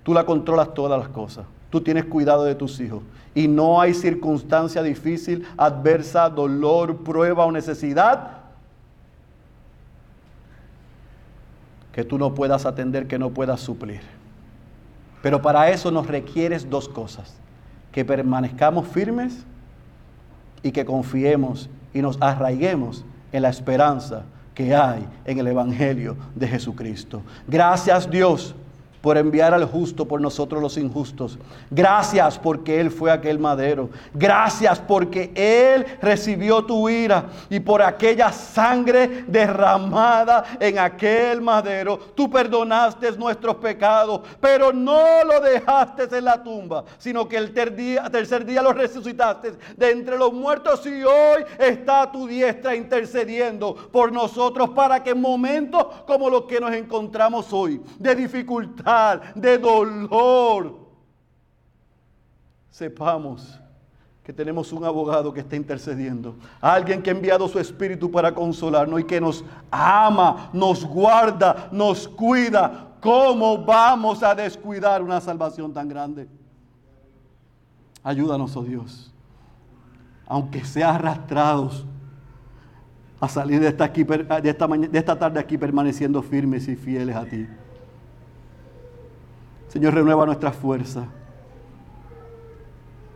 Tú 0.02 0.12
la 0.12 0.26
controlas 0.26 0.74
todas 0.74 1.00
las 1.00 1.08
cosas. 1.08 1.46
Tú 1.70 1.80
tienes 1.80 2.04
cuidado 2.04 2.44
de 2.44 2.54
tus 2.54 2.78
hijos. 2.78 3.02
Y 3.34 3.48
no 3.48 3.80
hay 3.80 3.94
circunstancia 3.94 4.82
difícil, 4.82 5.46
adversa, 5.56 6.28
dolor, 6.28 6.98
prueba 6.98 7.46
o 7.46 7.50
necesidad 7.50 8.32
que 11.90 12.04
tú 12.04 12.18
no 12.18 12.34
puedas 12.34 12.66
atender, 12.66 13.06
que 13.06 13.18
no 13.18 13.30
puedas 13.30 13.60
suplir. 13.60 14.02
Pero 15.22 15.40
para 15.40 15.70
eso 15.70 15.90
nos 15.90 16.06
requieres 16.06 16.68
dos 16.68 16.86
cosas. 16.86 17.34
Que 17.92 18.04
permanezcamos 18.04 18.86
firmes 18.88 19.46
y 20.62 20.70
que 20.70 20.84
confiemos 20.84 21.70
y 21.96 22.02
nos 22.02 22.18
arraiguemos 22.20 23.06
en 23.32 23.40
la 23.40 23.48
esperanza 23.48 24.24
que 24.54 24.74
hay 24.74 25.06
en 25.24 25.38
el 25.38 25.46
Evangelio 25.46 26.14
de 26.34 26.46
Jesucristo. 26.46 27.22
Gracias 27.48 28.10
Dios 28.10 28.54
por 29.06 29.16
enviar 29.16 29.54
al 29.54 29.64
justo 29.66 30.08
por 30.08 30.20
nosotros 30.20 30.60
los 30.60 30.76
injustos. 30.76 31.38
Gracias 31.70 32.40
porque 32.40 32.80
Él 32.80 32.90
fue 32.90 33.12
aquel 33.12 33.38
madero. 33.38 33.88
Gracias 34.12 34.80
porque 34.80 35.30
Él 35.36 35.86
recibió 36.02 36.64
tu 36.64 36.88
ira 36.88 37.26
y 37.48 37.60
por 37.60 37.82
aquella 37.82 38.32
sangre 38.32 39.24
derramada 39.28 40.42
en 40.58 40.80
aquel 40.80 41.40
madero, 41.40 42.00
tú 42.16 42.28
perdonaste 42.28 43.12
nuestros 43.12 43.54
pecados, 43.58 44.22
pero 44.40 44.72
no 44.72 45.22
lo 45.24 45.38
dejaste 45.40 46.08
en 46.18 46.24
la 46.24 46.42
tumba, 46.42 46.82
sino 46.98 47.28
que 47.28 47.36
el 47.36 47.54
tercer 47.54 47.76
día, 47.76 48.60
lo 48.60 48.72
resucitaste 48.72 49.52
de 49.76 49.90
entre 49.92 50.18
los 50.18 50.32
muertos 50.32 50.84
y 50.84 51.04
hoy 51.04 51.44
está 51.60 52.10
tu 52.10 52.26
diestra 52.26 52.74
intercediendo 52.74 53.72
por 53.92 54.10
nosotros 54.10 54.70
para 54.70 55.04
que 55.04 55.10
en 55.10 55.20
momentos 55.20 55.86
como 56.08 56.28
los 56.28 56.46
que 56.46 56.58
nos 56.58 56.72
encontramos 56.72 57.52
hoy, 57.52 57.80
de 58.00 58.16
dificultad, 58.16 58.95
de 59.34 59.58
dolor, 59.58 60.78
sepamos 62.70 63.60
que 64.26 64.32
tenemos 64.32 64.72
un 64.72 64.84
abogado 64.84 65.32
que 65.32 65.38
está 65.38 65.54
intercediendo, 65.54 66.34
alguien 66.60 67.00
que 67.00 67.10
ha 67.10 67.12
enviado 67.12 67.46
su 67.46 67.60
espíritu 67.60 68.10
para 68.10 68.34
consolarnos 68.34 69.00
y 69.00 69.04
que 69.04 69.20
nos 69.20 69.44
ama, 69.70 70.50
nos 70.52 70.84
guarda, 70.84 71.68
nos 71.70 72.08
cuida. 72.08 72.88
¿Cómo 73.00 73.64
vamos 73.64 74.24
a 74.24 74.34
descuidar 74.34 75.00
una 75.00 75.20
salvación 75.20 75.72
tan 75.72 75.88
grande? 75.88 76.28
Ayúdanos, 78.02 78.56
oh 78.56 78.64
Dios, 78.64 79.12
aunque 80.26 80.64
sea 80.64 80.96
arrastrados 80.96 81.86
a 83.20 83.28
salir 83.28 83.60
de 83.60 83.68
esta, 83.68 83.88
de 83.88 84.98
esta 84.98 85.18
tarde 85.18 85.38
aquí 85.38 85.56
permaneciendo 85.56 86.20
firmes 86.20 86.66
y 86.66 86.74
fieles 86.74 87.14
a 87.14 87.24
ti. 87.24 87.46
Señor, 89.76 89.92
renueva 89.92 90.24
nuestra 90.24 90.52
fuerza. 90.52 91.04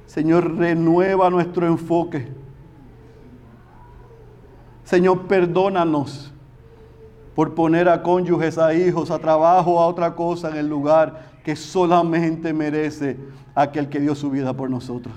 Señor, 0.04 0.58
renueva 0.58 1.30
nuestro 1.30 1.66
enfoque. 1.66 2.28
Señor, 4.84 5.26
perdónanos 5.26 6.34
por 7.34 7.54
poner 7.54 7.88
a 7.88 8.02
cónyuges, 8.02 8.58
a 8.58 8.74
hijos, 8.74 9.10
a 9.10 9.18
trabajo, 9.18 9.80
a 9.80 9.86
otra 9.86 10.14
cosa 10.14 10.50
en 10.50 10.58
el 10.58 10.68
lugar 10.68 11.30
que 11.42 11.56
solamente 11.56 12.52
merece 12.52 13.16
aquel 13.54 13.88
que 13.88 13.98
dio 13.98 14.14
su 14.14 14.28
vida 14.28 14.52
por 14.52 14.68
nosotros. 14.68 15.14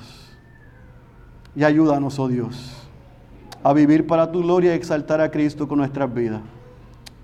Y 1.58 1.66
ayúdanos, 1.66 2.20
oh 2.20 2.30
Dios, 2.30 2.88
a 3.62 3.74
vivir 3.74 4.08
para 4.08 4.32
tu 4.32 4.44
gloria 4.44 4.72
y 4.72 4.78
exaltar 4.78 5.20
a 5.20 5.30
Cristo 5.30 5.68
con 5.68 5.80
nuestras 5.80 6.14
vidas. 6.14 6.40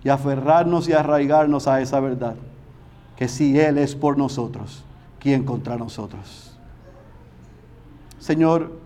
Y 0.03 0.09
aferrarnos 0.09 0.89
y 0.89 0.91
arraigarnos 0.91 1.70
a 1.70 1.80
esa 1.80 2.01
verdad 2.01 2.36
que 3.20 3.28
si 3.28 3.59
Él 3.59 3.78
es 3.78 3.95
por 3.95 4.17
nosotros, 4.17 4.82
¿quién 5.20 5.43
contra 5.43 5.76
nosotros? 5.76 6.57
Señor, 8.17 8.80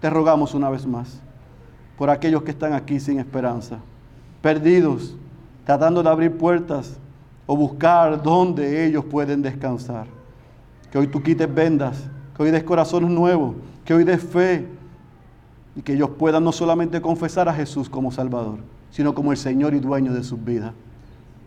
te 0.00 0.10
rogamos 0.10 0.52
una 0.52 0.68
vez 0.68 0.84
más 0.84 1.20
por 1.96 2.10
aquellos 2.10 2.42
que 2.42 2.50
están 2.50 2.72
aquí 2.72 2.98
sin 2.98 3.20
esperanza, 3.20 3.78
perdidos, 4.42 5.14
tratando 5.64 6.02
de 6.02 6.08
abrir 6.08 6.36
puertas 6.36 6.98
o 7.46 7.56
buscar 7.56 8.20
dónde 8.20 8.84
ellos 8.84 9.04
pueden 9.04 9.42
descansar. 9.42 10.08
Que 10.90 10.98
hoy 10.98 11.06
tú 11.06 11.22
quites 11.22 11.54
vendas, 11.54 12.02
que 12.36 12.42
hoy 12.42 12.50
des 12.50 12.64
corazones 12.64 13.10
nuevos, 13.10 13.54
que 13.84 13.94
hoy 13.94 14.02
des 14.02 14.20
fe 14.20 14.66
y 15.76 15.82
que 15.82 15.92
ellos 15.92 16.10
puedan 16.18 16.42
no 16.42 16.50
solamente 16.50 17.00
confesar 17.00 17.48
a 17.48 17.54
Jesús 17.54 17.88
como 17.88 18.10
Salvador, 18.10 18.58
sino 18.90 19.14
como 19.14 19.30
el 19.30 19.38
Señor 19.38 19.72
y 19.72 19.78
dueño 19.78 20.12
de 20.12 20.24
sus 20.24 20.44
vidas, 20.44 20.72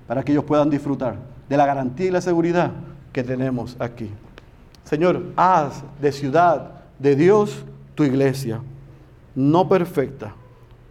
para 0.08 0.24
que 0.24 0.32
ellos 0.32 0.46
puedan 0.46 0.70
disfrutar 0.70 1.31
de 1.52 1.58
la 1.58 1.66
garantía 1.66 2.06
y 2.08 2.12
la 2.12 2.22
seguridad 2.22 2.72
que 3.12 3.26
tenemos 3.26 3.76
aquí. 3.78 4.10
Señor, 4.86 5.34
haz 5.36 5.84
de 6.02 6.14
ciudad 6.14 6.72
de 6.97 7.14
Dios 7.14 7.66
tu 7.93 8.06
iglesia, 8.06 8.62
no 9.36 9.68
perfecta, 9.68 10.34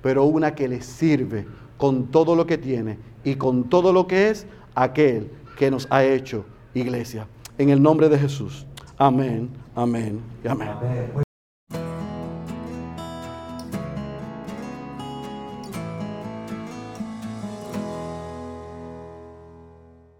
pero 0.02 0.24
una 0.24 0.54
que 0.54 0.68
le 0.68 0.82
sirve 0.82 1.46
con 1.78 2.08
todo 2.08 2.36
lo 2.36 2.44
que 2.44 2.58
tiene 2.58 2.98
y 3.24 3.36
con 3.36 3.70
todo 3.70 3.90
lo 3.90 4.06
que 4.06 4.28
es 4.28 4.46
aquel 4.74 5.30
que 5.56 5.70
nos 5.70 5.86
ha 5.88 6.04
hecho 6.04 6.44
iglesia. 6.74 7.26
En 7.56 7.70
el 7.70 7.80
nombre 7.80 8.10
de 8.10 8.18
Jesús. 8.18 8.66
Amén, 8.98 9.48
amén 9.74 10.20
y 10.44 10.48
amén. 10.48 10.68